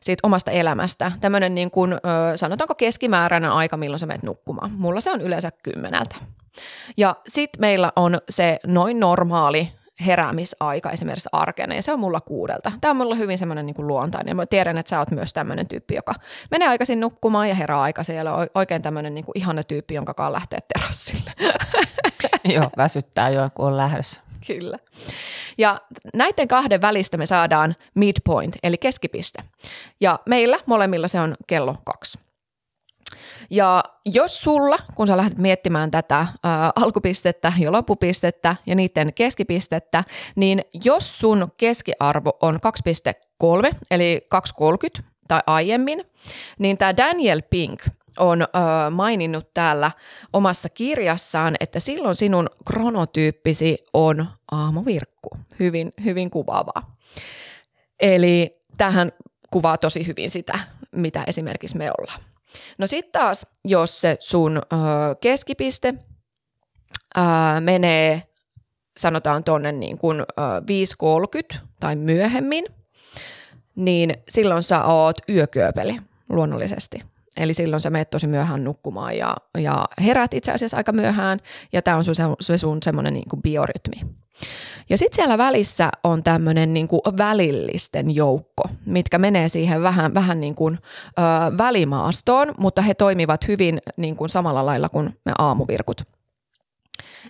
siitä 0.00 0.26
omasta 0.26 0.50
elämästä, 0.50 1.12
tämmöinen 1.20 1.54
niin 1.54 1.70
kuin, 1.70 1.92
ö, 1.92 1.98
sanotaanko 2.36 2.74
keskimääräinen 2.74 3.50
aika, 3.50 3.76
milloin 3.76 3.98
sä 3.98 4.06
menet 4.06 4.22
nukkumaan. 4.22 4.70
Mulla 4.76 5.00
se 5.00 5.12
on 5.12 5.20
yleensä 5.20 5.50
kymmeneltä. 5.62 6.16
Ja 6.96 7.16
sitten 7.28 7.60
meillä 7.60 7.92
on 7.96 8.18
se 8.30 8.58
noin 8.66 9.00
normaali 9.00 9.72
heräämisaika 10.06 10.90
esimerkiksi 10.90 11.28
arkena, 11.32 11.74
ja 11.74 11.82
se 11.82 11.92
on 11.92 12.00
mulla 12.00 12.20
kuudelta. 12.20 12.72
Tämä 12.80 12.90
on 12.90 12.96
mulla 12.96 13.14
hyvin 13.14 13.38
semmoinen 13.38 13.66
niin 13.66 13.86
luontainen, 13.86 14.30
ja 14.30 14.34
mä 14.34 14.46
tiedän, 14.46 14.78
että 14.78 14.90
sä 14.90 14.98
oot 14.98 15.10
myös 15.10 15.32
tämmöinen 15.32 15.68
tyyppi, 15.68 15.94
joka 15.94 16.14
menee 16.50 16.68
aikaisin 16.68 17.00
nukkumaan 17.00 17.48
ja 17.48 17.54
herää 17.54 17.80
aikaisin, 17.80 18.16
ja 18.16 18.34
on 18.34 18.46
oikein 18.54 18.82
tämmöinen 18.82 19.14
niin 19.14 19.24
ihana 19.34 19.62
tyyppi, 19.62 19.94
jonka 19.94 20.14
kanssa 20.14 20.32
lähtee 20.32 20.58
terassille. 20.74 21.32
Joo, 22.54 22.70
väsyttää 22.76 23.30
jo, 23.30 23.50
kun 23.54 23.66
on 23.66 23.76
lähdössä. 23.76 24.20
Kyllä. 24.46 24.78
Ja 25.58 25.80
näiden 26.14 26.48
kahden 26.48 26.80
välistä 26.80 27.16
me 27.16 27.26
saadaan 27.26 27.76
midpoint, 27.94 28.56
eli 28.62 28.78
keskipiste. 28.78 29.42
Ja 30.00 30.18
meillä 30.26 30.58
molemmilla 30.66 31.08
se 31.08 31.20
on 31.20 31.34
kello 31.46 31.76
kaksi. 31.84 32.18
Ja 33.50 33.84
jos 34.06 34.40
sulla, 34.40 34.78
kun 34.94 35.06
sä 35.06 35.16
lähdet 35.16 35.38
miettimään 35.38 35.90
tätä 35.90 36.26
ää, 36.44 36.72
alkupistettä 36.76 37.52
ja 37.58 37.72
loppupistettä 37.72 38.56
ja 38.66 38.74
niiden 38.74 39.14
keskipistettä, 39.14 40.04
niin 40.36 40.60
jos 40.84 41.18
sun 41.18 41.52
keskiarvo 41.56 42.38
on 42.42 42.58
2,3 43.64 43.76
eli 43.90 44.28
2,30 44.98 45.02
tai 45.28 45.40
aiemmin, 45.46 46.04
niin 46.58 46.78
tämä 46.78 46.96
Daniel 46.96 47.42
Pink 47.50 47.80
on 48.18 48.42
ö, 48.42 48.46
maininnut 48.90 49.54
täällä 49.54 49.90
omassa 50.32 50.68
kirjassaan, 50.68 51.56
että 51.60 51.80
silloin 51.80 52.14
sinun 52.14 52.46
kronotyyppisi 52.66 53.78
on 53.92 54.26
aamuvirkku. 54.50 55.30
Hyvin, 55.58 55.92
hyvin 56.04 56.30
kuvaavaa. 56.30 56.96
Eli 58.00 58.62
tähän 58.76 59.12
kuvaa 59.50 59.78
tosi 59.78 60.06
hyvin 60.06 60.30
sitä, 60.30 60.58
mitä 60.92 61.24
esimerkiksi 61.26 61.76
me 61.76 61.90
ollaan. 61.98 62.20
No 62.78 62.86
sitten 62.86 63.20
taas, 63.20 63.46
jos 63.64 64.00
se 64.00 64.16
sun 64.20 64.56
ö, 64.56 64.60
keskipiste 65.20 65.94
ö, 67.18 67.20
menee, 67.60 68.22
sanotaan 68.96 69.44
tuonne 69.44 69.72
niin 69.72 69.98
kuin 69.98 70.20
5.30 71.54 71.58
tai 71.80 71.96
myöhemmin, 71.96 72.64
niin 73.74 74.14
silloin 74.28 74.62
sä 74.62 74.84
oot 74.84 75.16
yökyöpeli 75.28 75.96
luonnollisesti. 76.28 76.98
Eli 77.36 77.54
silloin 77.54 77.80
sä 77.80 77.90
menet 77.90 78.10
tosi 78.10 78.26
myöhään 78.26 78.64
nukkumaan 78.64 79.16
ja, 79.16 79.36
ja 79.58 79.88
herät 80.04 80.34
itse 80.34 80.52
asiassa 80.52 80.76
aika 80.76 80.92
myöhään, 80.92 81.38
ja 81.72 81.82
tämä 81.82 81.96
on 81.96 82.04
sun, 82.04 82.14
se 82.40 82.58
sun 82.58 82.78
semmoinen 82.82 83.14
niin 83.14 83.42
biorytmi. 83.42 84.00
Ja 84.90 84.98
sitten 84.98 85.16
siellä 85.16 85.38
välissä 85.38 85.90
on 86.04 86.22
tämmöinen 86.22 86.74
niin 86.74 86.88
välillisten 87.18 88.14
joukko, 88.14 88.62
mitkä 88.86 89.18
menee 89.18 89.48
siihen 89.48 89.82
vähän, 89.82 90.14
vähän 90.14 90.40
niin 90.40 90.54
kuin, 90.54 90.78
ö, 91.18 91.58
välimaastoon, 91.58 92.54
mutta 92.58 92.82
he 92.82 92.94
toimivat 92.94 93.48
hyvin 93.48 93.80
niin 93.96 94.16
kuin 94.16 94.28
samalla 94.28 94.66
lailla 94.66 94.88
kuin 94.88 95.18
me 95.24 95.32
aamuvirkut. 95.38 96.02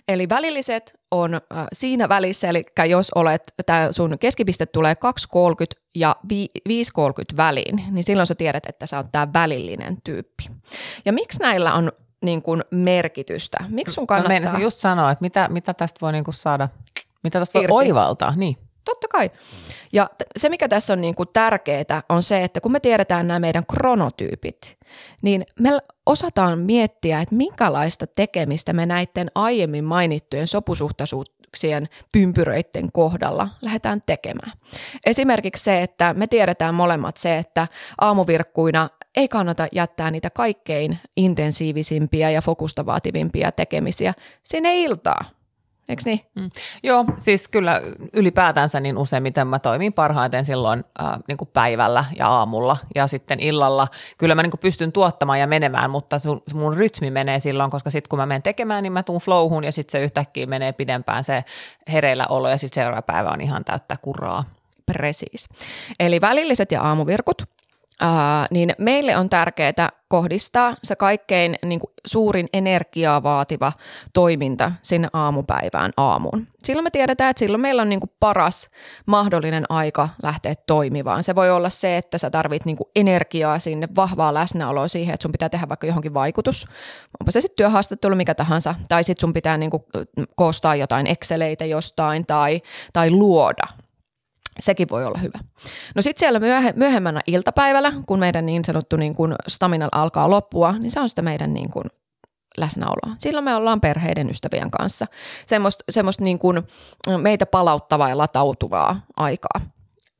Eli 0.07 0.29
välilliset 0.29 0.93
on 1.11 1.33
äh, 1.33 1.67
siinä 1.73 2.09
välissä, 2.09 2.49
eli 2.49 2.65
jos 2.89 3.11
olet, 3.15 3.53
tämä 3.65 3.91
sun 3.91 4.19
keskipiste 4.19 4.65
tulee 4.65 4.93
2.30 5.73 5.81
ja 5.95 6.15
5.30 6.33 7.37
väliin, 7.37 7.83
niin 7.91 8.03
silloin 8.03 8.27
sä 8.27 8.35
tiedät, 8.35 8.65
että 8.65 8.85
sä 8.85 8.97
oot 8.97 9.11
tämä 9.11 9.27
välillinen 9.33 9.97
tyyppi. 10.03 10.43
Ja 11.05 11.13
miksi 11.13 11.41
näillä 11.41 11.73
on 11.73 11.91
niin 12.21 12.41
kuin 12.41 12.63
merkitystä? 12.71 13.57
Miksi 13.69 13.93
sun 13.93 14.07
kannattaa? 14.07 14.53
Mä 14.53 14.59
just 14.59 14.77
sanoa, 14.77 15.11
että 15.11 15.21
mitä, 15.21 15.47
mitä 15.51 15.73
tästä 15.73 15.97
voi 16.01 16.11
niin 16.11 16.23
kuin 16.23 16.35
saada, 16.35 16.69
mitä 17.23 17.39
tästä 17.39 17.53
voi 17.53 17.63
Irti. 17.63 17.73
oivaltaa. 17.73 18.33
Niin. 18.35 18.57
Totta 18.85 19.07
kai. 19.07 19.31
Ja 19.93 20.09
se, 20.37 20.49
mikä 20.49 20.67
tässä 20.67 20.93
on 20.93 21.01
niin 21.01 21.15
kuin 21.15 21.29
tärkeää, 21.33 22.03
on 22.09 22.23
se, 22.23 22.43
että 22.43 22.61
kun 22.61 22.71
me 22.71 22.79
tiedetään 22.79 23.27
nämä 23.27 23.39
meidän 23.39 23.65
kronotyypit, 23.65 24.77
niin 25.21 25.45
me 25.59 25.69
osataan 26.05 26.59
miettiä, 26.59 27.21
että 27.21 27.35
minkälaista 27.35 28.07
tekemistä 28.07 28.73
me 28.73 28.85
näiden 28.85 29.31
aiemmin 29.35 29.83
mainittujen 29.83 30.47
sopusuhtaisuuksien 30.47 31.87
pympyröiden 32.11 32.91
kohdalla 32.93 33.47
lähdetään 33.61 34.01
tekemään. 34.05 34.51
Esimerkiksi 35.05 35.63
se, 35.63 35.81
että 35.81 36.13
me 36.13 36.27
tiedetään 36.27 36.75
molemmat 36.75 37.17
se, 37.17 37.37
että 37.37 37.67
aamuvirkkuina 38.01 38.89
ei 39.15 39.27
kannata 39.27 39.67
jättää 39.71 40.11
niitä 40.11 40.29
kaikkein 40.29 40.99
intensiivisimpiä 41.17 42.29
ja 42.29 42.41
fokusta 42.41 42.85
vaativimpia 42.85 43.51
tekemisiä 43.51 44.13
sinne 44.43 44.75
iltaan 44.75 45.25
eikö 45.89 46.01
niin? 46.05 46.19
Mm. 46.35 46.49
Joo, 46.83 47.05
siis 47.17 47.47
kyllä 47.47 47.81
ylipäätänsä 48.13 48.79
niin 48.79 48.97
useimmiten 48.97 49.47
mä 49.47 49.59
toimin 49.59 49.93
parhaiten 49.93 50.45
silloin 50.45 50.83
äh, 51.01 51.19
niin 51.27 51.37
kuin 51.37 51.49
päivällä 51.53 52.05
ja 52.17 52.27
aamulla 52.27 52.77
ja 52.95 53.07
sitten 53.07 53.39
illalla. 53.39 53.87
Kyllä 54.17 54.35
mä 54.35 54.43
niin 54.43 54.51
kuin 54.51 54.59
pystyn 54.59 54.91
tuottamaan 54.91 55.39
ja 55.39 55.47
menemään, 55.47 55.89
mutta 55.89 56.19
sun, 56.19 56.41
mun 56.53 56.77
rytmi 56.77 57.11
menee 57.11 57.39
silloin, 57.39 57.71
koska 57.71 57.89
sitten 57.89 58.09
kun 58.09 58.19
mä 58.19 58.25
menen 58.25 58.43
tekemään, 58.43 58.83
niin 58.83 58.93
mä 58.93 59.03
tuun 59.03 59.21
flowhun 59.21 59.63
ja 59.63 59.71
sitten 59.71 59.91
se 59.91 60.03
yhtäkkiä 60.03 60.45
menee 60.45 60.73
pidempään 60.73 61.23
se 61.23 61.43
hereillä 61.91 62.25
olo 62.29 62.49
ja 62.49 62.57
sitten 62.57 62.83
seuraava 62.83 63.01
päivä 63.01 63.29
on 63.29 63.41
ihan 63.41 63.65
täyttä 63.65 63.97
kuraa. 64.01 64.43
Precis. 64.85 65.49
Eli 65.99 66.21
välilliset 66.21 66.71
ja 66.71 66.81
aamuvirkut– 66.81 67.43
ää, 68.01 68.47
niin 68.51 68.73
meille 68.77 69.17
on 69.17 69.29
tärkeää 69.29 69.89
kohdistaa 70.07 70.75
se 70.83 70.95
kaikkein 70.95 71.55
niin 71.65 71.79
kuin, 71.79 71.93
suurin 72.05 72.47
energiaa 72.53 73.23
vaativa 73.23 73.71
toiminta 74.13 74.71
sinne 74.81 75.07
aamupäivään 75.13 75.91
aamuun. 75.97 76.47
Silloin 76.63 76.83
me 76.83 76.89
tiedetään, 76.89 77.29
että 77.29 77.39
silloin 77.39 77.61
meillä 77.61 77.81
on 77.81 77.89
niin 77.89 77.99
kuin, 77.99 78.11
paras 78.19 78.67
mahdollinen 79.05 79.65
aika 79.69 80.09
lähteä 80.23 80.55
toimimaan. 80.67 81.23
Se 81.23 81.35
voi 81.35 81.51
olla 81.51 81.69
se, 81.69 81.97
että 81.97 82.17
sä 82.17 82.29
tarvit 82.29 82.65
niin 82.65 82.77
kuin, 82.77 82.87
energiaa 82.95 83.59
sinne, 83.59 83.87
vahvaa 83.95 84.33
läsnäoloa 84.33 84.87
siihen, 84.87 85.13
että 85.13 85.21
sun 85.21 85.31
pitää 85.31 85.49
tehdä 85.49 85.69
vaikka 85.69 85.87
johonkin 85.87 86.13
vaikutus. 86.13 86.65
Onpa 87.19 87.31
se 87.31 87.41
sitten 87.41 87.57
työhaastattelu 87.57 88.15
mikä 88.15 88.35
tahansa, 88.35 88.75
tai 88.89 89.03
sitten 89.03 89.21
sun 89.21 89.33
pitää 89.33 89.57
niin 89.57 89.71
kuin, 89.71 89.83
koostaa 90.35 90.75
jotain 90.75 91.07
Exceleitä 91.07 91.65
jostain 91.65 92.25
tai, 92.25 92.61
tai 92.93 93.11
luoda 93.11 93.67
Sekin 94.61 94.87
voi 94.89 95.05
olla 95.05 95.19
hyvä. 95.19 95.39
No 95.95 96.01
sitten 96.01 96.19
siellä 96.19 96.39
myöhe, 96.39 96.73
myöhemmänä 96.75 97.21
iltapäivällä, 97.27 97.93
kun 98.05 98.19
meidän 98.19 98.45
niin 98.45 98.65
sanottu 98.65 98.97
niin 98.97 99.15
kun 99.15 99.35
stamina 99.47 99.89
alkaa 99.91 100.29
loppua, 100.29 100.71
niin 100.71 100.91
se 100.91 100.99
on 100.99 101.09
sitä 101.09 101.21
meidän 101.21 101.53
niin 101.53 101.69
kun 101.69 101.85
läsnäoloa. 102.57 103.15
Silloin 103.17 103.45
me 103.45 103.55
ollaan 103.55 103.81
perheiden 103.81 104.29
ystävien 104.29 104.71
kanssa. 104.71 105.07
Semmoista, 105.45 105.83
semmoista 105.89 106.23
niin 106.23 106.39
kun 106.39 106.63
meitä 107.17 107.45
palauttavaa 107.45 108.09
ja 108.09 108.17
latautuvaa 108.17 109.01
aikaa 109.17 109.61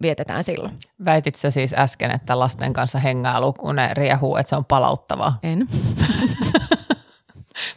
vietetään 0.01 0.43
silloin. 0.43 0.77
Väitit 1.06 1.36
sä 1.36 1.51
siis 1.51 1.73
äsken, 1.73 2.12
että 2.12 2.39
lasten 2.39 2.73
kanssa 2.73 2.99
hengailu, 2.99 3.54
kun 3.54 3.75
ne 3.75 3.93
riehuu, 3.93 4.36
että 4.38 4.49
se 4.49 4.56
on 4.56 4.65
palauttavaa? 4.65 5.39
En. 5.43 5.67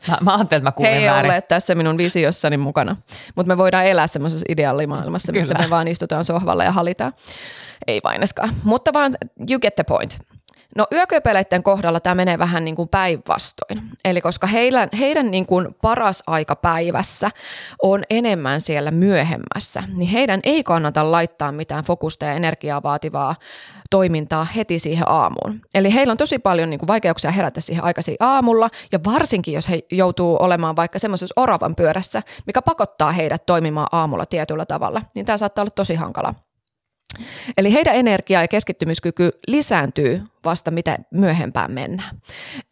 Mä, 0.08 0.18
mä 0.20 0.34
ajattelin, 0.34 0.58
että 0.58 0.70
mä 0.70 0.72
kuulin 0.72 0.92
He 0.92 0.98
ei 0.98 1.10
ole 1.10 1.40
tässä 1.40 1.74
minun 1.74 1.98
visiossani 1.98 2.56
mukana, 2.56 2.96
mutta 3.34 3.48
me 3.48 3.58
voidaan 3.58 3.86
elää 3.86 4.06
semmoisessa 4.06 4.46
ideaalimaailmassa, 4.48 5.32
missä 5.32 5.54
Kyllä. 5.54 5.66
me 5.66 5.70
vaan 5.70 5.88
istutaan 5.88 6.24
sohvalla 6.24 6.64
ja 6.64 6.72
halitaan. 6.72 7.12
Ei 7.86 8.00
vaineskaan, 8.04 8.54
mutta 8.64 8.92
vaan 8.92 9.12
you 9.50 9.58
get 9.60 9.74
the 9.74 9.84
point. 9.84 10.18
No 10.76 10.86
yököpeleiden 10.92 11.62
kohdalla 11.62 12.00
tämä 12.00 12.14
menee 12.14 12.38
vähän 12.38 12.64
niin 12.64 12.76
kuin 12.76 12.88
päinvastoin. 12.88 13.82
Eli 14.04 14.20
koska 14.20 14.46
heidän, 14.46 14.88
heidän 14.98 15.30
niin 15.30 15.46
kuin 15.46 15.74
paras 15.82 16.22
aika 16.26 16.56
päivässä 16.56 17.30
on 17.82 18.02
enemmän 18.10 18.60
siellä 18.60 18.90
myöhemmässä, 18.90 19.82
niin 19.94 20.08
heidän 20.08 20.40
ei 20.42 20.62
kannata 20.64 21.12
laittaa 21.12 21.52
mitään 21.52 21.84
fokusta 21.84 22.24
ja 22.24 22.32
energiaa 22.32 22.82
vaativaa 22.82 23.34
toimintaa 23.90 24.44
heti 24.44 24.78
siihen 24.78 25.08
aamuun. 25.08 25.60
Eli 25.74 25.94
heillä 25.94 26.10
on 26.10 26.16
tosi 26.16 26.38
paljon 26.38 26.70
niin 26.70 26.78
kuin 26.80 26.88
vaikeuksia 26.88 27.30
herätä 27.30 27.60
siihen 27.60 27.84
aikaisin 27.84 28.16
aamulla, 28.20 28.70
ja 28.92 28.98
varsinkin 29.04 29.54
jos 29.54 29.68
he 29.68 29.80
joutuu 29.92 30.36
olemaan 30.40 30.76
vaikka 30.76 30.98
semmoisessa 30.98 31.40
oravan 31.40 31.74
pyörässä, 31.74 32.22
mikä 32.46 32.62
pakottaa 32.62 33.12
heidät 33.12 33.46
toimimaan 33.46 33.88
aamulla 33.92 34.26
tietyllä 34.26 34.66
tavalla, 34.66 35.02
niin 35.14 35.26
tämä 35.26 35.38
saattaa 35.38 35.62
olla 35.62 35.70
tosi 35.70 35.94
hankala. 35.94 36.34
Eli 37.58 37.72
heidän 37.72 37.96
energia- 37.96 38.40
ja 38.40 38.48
keskittymiskyky 38.48 39.30
lisääntyy 39.46 40.22
vasta 40.44 40.70
mitä 40.70 40.98
myöhempään 41.10 41.72
mennään. 41.72 42.16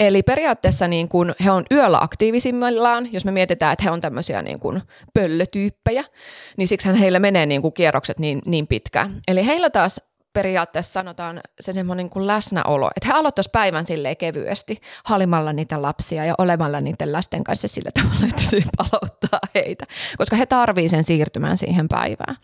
Eli 0.00 0.22
periaatteessa 0.22 0.88
niin 0.88 1.08
kun 1.08 1.34
he 1.44 1.50
on 1.50 1.64
yöllä 1.70 1.98
aktiivisimmillaan, 2.00 3.12
jos 3.12 3.24
me 3.24 3.30
mietitään, 3.30 3.72
että 3.72 3.84
he 3.84 3.90
on 3.90 4.00
tämmöisiä 4.00 4.42
niin 4.42 4.60
kun 4.60 4.80
pöllötyyppejä, 5.14 6.04
niin 6.56 6.68
siksi 6.68 7.00
heillä 7.00 7.18
menee 7.18 7.46
niin 7.46 7.62
kuin 7.62 7.74
kierrokset 7.74 8.18
niin, 8.18 8.42
niin 8.46 8.66
pitkään. 8.66 9.20
Eli 9.28 9.46
heillä 9.46 9.70
taas 9.70 10.00
periaatteessa 10.32 10.92
sanotaan 10.92 11.40
se 11.60 11.72
semmoinen 11.72 12.10
kuin 12.10 12.26
läsnäolo, 12.26 12.90
että 12.96 13.08
he 13.08 13.12
aloittaisivat 13.12 13.52
päivän 13.52 13.84
silleen 13.84 14.16
kevyesti 14.16 14.80
halimalla 15.04 15.52
niitä 15.52 15.82
lapsia 15.82 16.24
ja 16.24 16.34
olemalla 16.38 16.80
niiden 16.80 17.12
lasten 17.12 17.44
kanssa 17.44 17.68
sillä 17.68 17.90
tavalla, 18.02 18.26
että 18.28 18.42
se 18.42 18.62
palauttaa 18.76 19.40
heitä, 19.54 19.84
koska 20.18 20.36
he 20.36 20.46
tarvii 20.46 20.88
sen 20.88 21.04
siirtymään 21.04 21.56
siihen 21.56 21.88
päivään. 21.88 22.36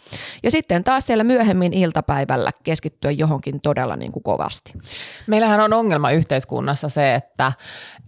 Ja 0.42 0.50
sitten 0.50 0.84
taas 0.84 1.06
siellä 1.06 1.24
myöhemmin 1.24 1.72
iltapäivällä 1.72 2.50
keskittyä 2.62 3.10
johonkin 3.10 3.60
todella 3.60 3.96
niin 3.96 4.12
kuin 4.12 4.22
kovasti. 4.22 4.72
Meillähän 5.26 5.60
on 5.60 5.72
ongelma 5.72 6.10
yhteiskunnassa 6.10 6.88
se, 6.88 7.14
että, 7.14 7.52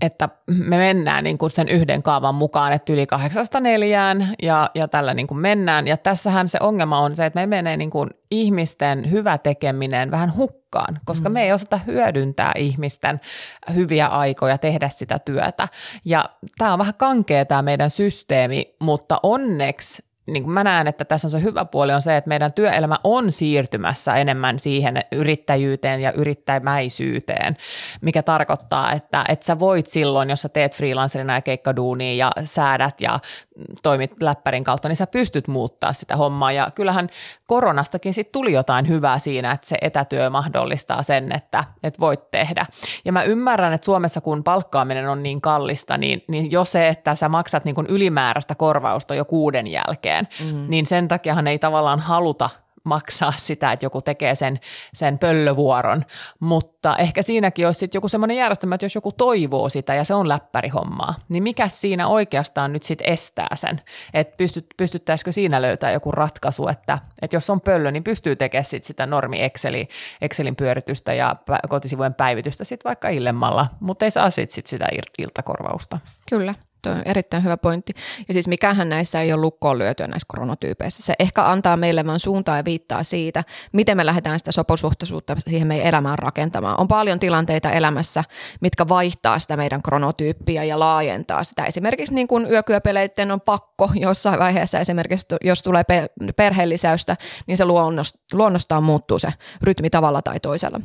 että 0.01 0.29
me 0.47 0.77
mennään 0.77 1.25
niin 1.25 1.39
kuin 1.39 1.51
sen 1.51 1.69
yhden 1.69 2.03
kaavan 2.03 2.35
mukaan, 2.35 2.73
että 2.73 2.93
yli 2.93 3.07
kahdeksasta 3.07 3.61
neljään 3.61 4.35
ja, 4.43 4.71
ja 4.75 4.89
tällä 4.89 5.15
niin 5.15 5.27
kuin 5.27 5.39
mennään. 5.39 5.87
Ja 5.87 5.97
tässähän 5.97 6.49
se 6.49 6.59
ongelma 6.61 6.99
on 6.99 7.17
se, 7.17 7.27
että 7.27 7.41
me 7.41 7.47
menee 7.47 7.77
niin 7.77 7.91
kuin 7.91 8.11
ihmisten 8.31 9.11
hyvä 9.11 9.39
tekeminen 9.71 10.11
vähän 10.11 10.37
hukkaan, 10.37 11.01
koska 11.05 11.29
mm. 11.29 11.33
me 11.33 11.43
ei 11.43 11.53
osata 11.53 11.81
hyödyntää 11.87 12.53
ihmisten 12.57 13.21
hyviä 13.75 14.07
aikoja 14.07 14.59
tehdä 14.59 14.89
sitä 14.89 15.19
työtä. 15.19 15.69
Ja 16.05 16.31
tämä 16.59 16.73
on 16.73 16.79
vähän 16.79 16.95
kankea 16.95 17.45
tämä 17.45 17.63
meidän 17.63 17.91
systeemi, 17.91 18.75
mutta 18.81 19.21
onneksi 19.23 20.03
niin 20.27 20.43
kuin 20.43 20.55
mä 20.55 20.65
näen, 20.65 20.87
että 20.87 21.05
tässä 21.05 21.27
on 21.27 21.31
se 21.31 21.43
hyvä 21.43 21.65
puoli 21.65 21.93
on 21.93 22.03
se, 22.03 22.17
että 22.17 22.29
meidän 22.29 22.53
työelämä 22.53 22.99
on 23.05 23.33
siirtymässä 23.33 24.17
enemmän 24.17 24.59
siihen 24.59 25.01
yrittäjyyteen 25.13 26.01
ja 26.01 26.13
yrittämäisyyteen, 26.13 27.57
mikä 28.01 28.23
tarkoittaa, 28.23 28.93
että, 28.93 29.25
että 29.29 29.47
sä 29.47 29.59
voit 29.59 29.87
silloin, 29.87 30.31
jos 30.31 30.43
sä 30.43 30.49
teet 30.49 30.75
freelancerina 30.75 31.35
ja 31.35 31.41
keikkaduunia 31.41 32.15
ja 32.15 32.33
säädät 32.45 33.01
ja 33.01 33.21
toimit 33.83 34.23
läppärin 34.23 34.65
kautta, 34.65 34.89
niin 34.89 34.97
sä 34.97 35.07
pystyt 35.07 35.49
muuttaa 35.49 35.93
sitä 35.93 36.17
hommaa. 36.17 36.53
Ja 36.53 36.71
kyllähän 36.75 37.09
koronastakin 37.47 38.15
sit 38.15 38.33
tuli 38.33 38.53
jotain 38.53 38.89
hyvää 38.89 39.19
siinä, 39.19 39.53
että 39.53 39.67
se 39.67 39.77
etätyö 39.81 40.31
mahdollistaa 40.31 41.03
sen, 41.03 41.33
että, 41.33 41.65
että 41.83 42.01
voit 42.01 42.31
tehdä. 42.31 42.67
Ja 43.05 43.13
mä 43.13 43.23
ymmärrän, 43.23 43.73
että 43.73 43.85
Suomessa 43.85 44.21
kun 44.21 44.45
palkkaaminen 44.45 45.09
on 45.09 45.23
niin 45.23 45.41
kallista, 45.41 45.99
niin, 45.99 46.25
niin 46.29 46.51
jo 46.51 46.65
se, 46.65 46.89
että 46.89 47.15
sä 47.15 47.29
maksat 47.29 47.65
niin 47.65 47.75
kuin 47.75 47.87
ylimääräistä 47.87 48.55
korvausta 48.55 49.15
jo 49.15 49.25
kuuden 49.25 49.67
jälkeen, 49.67 50.29
mm. 50.45 50.65
niin 50.69 50.87
sen 50.87 51.09
takiahan 51.09 51.47
ei 51.47 51.59
tavallaan 51.59 52.01
haluta 52.01 52.51
maksaa 52.85 53.33
sitä, 53.37 53.73
että 53.73 53.87
joku 53.87 54.03
tekee 54.03 54.35
sen, 54.35 54.61
sen 54.95 55.19
pöllövuoron, 55.19 56.05
mutta 56.41 56.97
ehkä 56.97 57.23
siinäkin 57.23 57.67
olisi 57.67 57.79
sitten 57.79 57.97
joku 57.99 58.09
semmoinen 58.09 58.37
järjestelmä, 58.37 58.75
että 58.75 58.85
jos 58.85 58.95
joku 58.95 59.13
toivoo 59.13 59.69
sitä 59.69 59.95
ja 59.95 60.05
se 60.05 60.15
on 60.15 60.29
läppärihommaa, 60.29 61.15
niin 61.29 61.43
mikä 61.43 61.69
siinä 61.69 62.09
oikeastaan 62.09 62.73
nyt 62.73 62.83
sitten 62.83 63.13
estää 63.13 63.49
sen, 63.55 63.81
että 64.15 64.37
pystyt, 64.37 64.67
pystyttäisikö 64.77 65.33
siinä 65.33 65.63
löytää 65.63 65.93
joku 65.93 66.13
ratkaisu, 66.13 66.69
että, 66.69 66.99
että 67.23 67.37
jos 67.37 67.51
on 67.51 67.61
pöllö, 67.61 67.91
niin 67.91 68.05
pystyy 68.05 68.37
tekemään 68.37 68.65
sit 68.65 68.85
sitä 68.85 69.07
normi 69.07 69.43
Exceli, 69.43 69.89
Excelin 70.23 70.57
pyöritystä 70.57 71.15
ja 71.15 71.37
kotisivujen 71.69 72.15
päivitystä 72.15 72.65
sitten 72.65 72.89
vaikka 72.89 73.09
illemmalla, 73.09 73.67
mutta 73.81 74.05
ei 74.05 74.11
saa 74.11 74.31
sitten 74.31 74.55
sit 74.55 74.67
sitä 74.67 74.89
iltakorvausta. 75.19 75.99
Kyllä. 76.31 76.55
Tuo 76.83 76.93
on 76.93 77.03
erittäin 77.05 77.45
hyvä 77.45 77.57
pointti. 77.57 77.93
Ja 78.29 78.35
siis 78.35 78.49
mikähän 78.49 78.89
näissä 78.89 79.21
ei 79.21 79.33
ole 79.33 79.41
lukkoon 79.41 79.79
lyötyä 79.79 80.07
näissä 80.07 80.27
kronotyypeissä. 80.31 81.03
Se 81.03 81.15
ehkä 81.19 81.51
antaa 81.51 81.77
meille 81.77 82.07
vain 82.07 82.21
suuntaa 82.21 82.57
ja 82.57 82.65
viittaa 82.65 83.03
siitä, 83.03 83.45
miten 83.73 83.97
me 83.97 84.07
lähdetään 84.07 84.39
sitä 84.39 84.53
soposuhtaisuutta 84.53 85.37
siihen 85.39 85.69
meidän 85.69 85.87
elämään 85.87 86.19
rakentamaan. 86.19 86.81
On 86.81 86.89
paljon 86.89 87.19
tilanteita 87.19 87.71
elämässä, 87.71 88.25
mitkä 88.61 88.89
vaihtaa 88.89 89.39
sitä 89.39 89.57
meidän 89.57 89.83
kronotyyppiä 89.83 90.65
ja 90.65 90.79
laajentaa 90.79 91.45
sitä. 91.45 91.65
Esimerkiksi 91.65 92.15
niin 92.15 92.29
kuin 92.29 92.51
yökyöpeleiden 92.51 93.31
on 93.31 93.41
pakko 93.41 93.91
jossain 93.95 94.39
vaiheessa 94.39 94.79
esimerkiksi, 94.79 95.27
jos 95.41 95.63
tulee 95.63 95.85
perheellisäystä, 96.37 97.17
niin 97.47 97.57
se 97.57 97.65
luonnostaan 98.33 98.83
muuttuu 98.83 99.19
se 99.19 99.29
rytmi 99.63 99.91
tavalla 99.91 100.23
tai 100.23 100.41
toisella. 100.41 100.81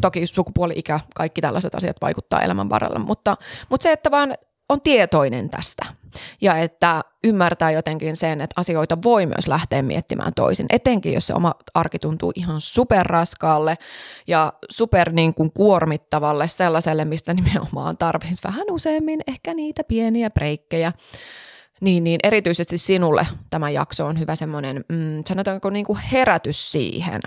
toki 0.00 0.26
sukupuoli, 0.26 0.74
ikä, 0.76 1.00
kaikki 1.14 1.40
tällaiset 1.40 1.74
asiat 1.74 1.96
vaikuttaa 2.02 2.42
elämän 2.42 2.70
varrella, 2.70 2.98
mutta, 2.98 3.36
mutta 3.68 3.82
se, 3.82 3.92
että 3.92 4.10
vaan 4.10 4.34
on 4.68 4.80
tietoinen 4.80 5.50
tästä 5.50 5.86
ja 6.40 6.56
että 6.56 7.00
ymmärtää 7.24 7.70
jotenkin 7.70 8.16
sen, 8.16 8.40
että 8.40 8.60
asioita 8.60 8.98
voi 9.04 9.26
myös 9.26 9.48
lähteä 9.48 9.82
miettimään 9.82 10.34
toisin, 10.34 10.66
etenkin 10.70 11.12
jos 11.12 11.26
se 11.26 11.34
oma 11.34 11.54
arki 11.74 11.98
tuntuu 11.98 12.32
ihan 12.34 12.60
superraskaalle 12.60 13.78
ja 14.26 14.52
super 14.70 15.12
niin 15.12 15.34
kuin 15.34 15.52
kuormittavalle 15.52 16.48
sellaiselle, 16.48 17.04
mistä 17.04 17.34
nimenomaan 17.34 17.96
tarvitsisi 17.98 18.42
vähän 18.44 18.66
useammin 18.70 19.20
ehkä 19.26 19.54
niitä 19.54 19.84
pieniä 19.84 20.30
breikkejä. 20.30 20.92
Niin, 21.80 22.04
niin 22.04 22.20
erityisesti 22.22 22.78
sinulle 22.78 23.26
tämä 23.50 23.70
jakso 23.70 24.06
on 24.06 24.18
hyvä 24.18 24.34
semmoinen, 24.34 24.84
mm, 24.88 25.24
sanotaanko 25.28 25.70
niin 25.70 25.84
kuin 25.84 25.98
herätys 25.98 26.72
siihen, 26.72 27.20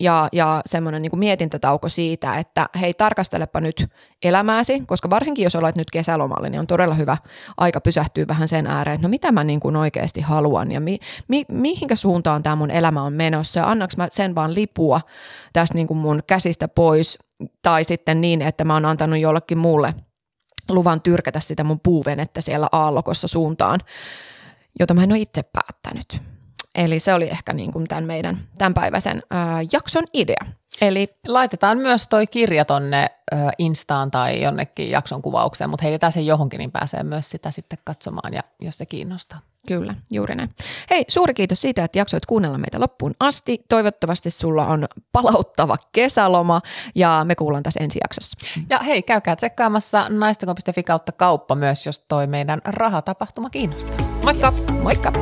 ja, 0.00 0.28
ja 0.32 0.62
semmoinen 0.66 1.02
niin 1.02 1.18
mietintätauko 1.18 1.88
siitä, 1.88 2.34
että 2.36 2.68
hei 2.80 2.94
tarkastelepa 2.94 3.60
nyt 3.60 3.86
elämääsi, 4.22 4.82
koska 4.86 5.10
varsinkin 5.10 5.42
jos 5.42 5.56
olet 5.56 5.76
nyt 5.76 5.90
kesälomalle, 5.90 6.50
niin 6.50 6.60
on 6.60 6.66
todella 6.66 6.94
hyvä 6.94 7.16
aika 7.56 7.80
pysähtyä 7.80 8.24
vähän 8.28 8.48
sen 8.48 8.66
ääreen, 8.66 8.94
että 8.94 9.06
no 9.06 9.10
mitä 9.10 9.32
mä 9.32 9.44
niin 9.44 9.60
kuin 9.60 9.76
oikeasti 9.76 10.20
haluan 10.20 10.72
ja 10.72 10.80
mi, 10.80 10.98
mi, 11.28 11.44
mihinkä 11.48 11.94
suuntaan 11.94 12.42
tämä 12.42 12.56
mun 12.56 12.70
elämä 12.70 13.02
on 13.02 13.12
menossa 13.12 13.60
ja 13.60 13.70
annaks 13.70 13.96
mä 13.96 14.08
sen 14.10 14.34
vaan 14.34 14.54
lipua 14.54 15.00
tästä 15.52 15.74
niin 15.74 15.86
kuin 15.86 15.98
mun 15.98 16.22
käsistä 16.26 16.68
pois 16.68 17.18
tai 17.62 17.84
sitten 17.84 18.20
niin, 18.20 18.42
että 18.42 18.64
mä 18.64 18.74
oon 18.74 18.84
antanut 18.84 19.18
jollekin 19.18 19.58
muulle 19.58 19.94
luvan 20.70 21.00
tyrkätä 21.00 21.40
sitä 21.40 21.64
mun 21.64 21.80
puuvenettä 21.80 22.40
siellä 22.40 22.68
aallokossa 22.72 23.28
suuntaan, 23.28 23.80
jota 24.80 24.94
mä 24.94 25.02
en 25.02 25.12
ole 25.12 25.18
itse 25.18 25.42
päättänyt. 25.42 26.33
Eli 26.74 26.98
se 26.98 27.14
oli 27.14 27.28
ehkä 27.28 27.52
niin 27.52 27.72
kuin 27.72 27.88
tämän 27.88 28.04
meidän 28.04 28.38
tämänpäiväisen 28.58 29.22
ää, 29.30 29.60
jakson 29.72 30.04
idea. 30.12 30.46
Eli 30.80 31.16
laitetaan 31.28 31.78
myös 31.78 32.06
toi 32.06 32.26
kirja 32.26 32.64
tonne 32.64 33.10
ö, 33.32 33.36
Instaan 33.58 34.10
tai 34.10 34.42
jonnekin 34.42 34.90
jakson 34.90 35.22
kuvaukseen, 35.22 35.70
mutta 35.70 35.84
heitetään 35.84 36.12
sen 36.12 36.26
johonkin, 36.26 36.58
niin 36.58 36.72
pääsee 36.72 37.02
myös 37.02 37.30
sitä 37.30 37.50
sitten 37.50 37.78
katsomaan, 37.84 38.34
ja 38.34 38.42
jos 38.60 38.78
se 38.78 38.86
kiinnostaa. 38.86 39.38
Kyllä, 39.66 39.94
juuri 40.12 40.34
näin. 40.34 40.50
Hei, 40.90 41.04
suuri 41.08 41.34
kiitos 41.34 41.60
siitä, 41.60 41.84
että 41.84 41.98
jaksoit 41.98 42.26
kuunnella 42.26 42.58
meitä 42.58 42.80
loppuun 42.80 43.14
asti. 43.20 43.64
Toivottavasti 43.68 44.30
sulla 44.30 44.66
on 44.66 44.86
palauttava 45.12 45.76
kesäloma 45.92 46.60
ja 46.94 47.24
me 47.24 47.34
kuullaan 47.34 47.62
tässä 47.62 47.80
ensi 47.84 47.98
jaksossa. 48.04 48.36
Ja 48.70 48.78
hei, 48.78 49.02
käykää 49.02 49.36
tsekkaamassa 49.36 50.08
naistako.fi 50.08 50.82
kautta 50.82 51.12
kauppa 51.12 51.54
myös, 51.54 51.86
jos 51.86 52.00
toi 52.00 52.26
meidän 52.26 52.60
rahatapahtuma 52.64 53.50
kiinnostaa. 53.50 54.06
Moikka! 54.22 54.52
Yes. 54.56 54.82
Moikka! 54.82 55.12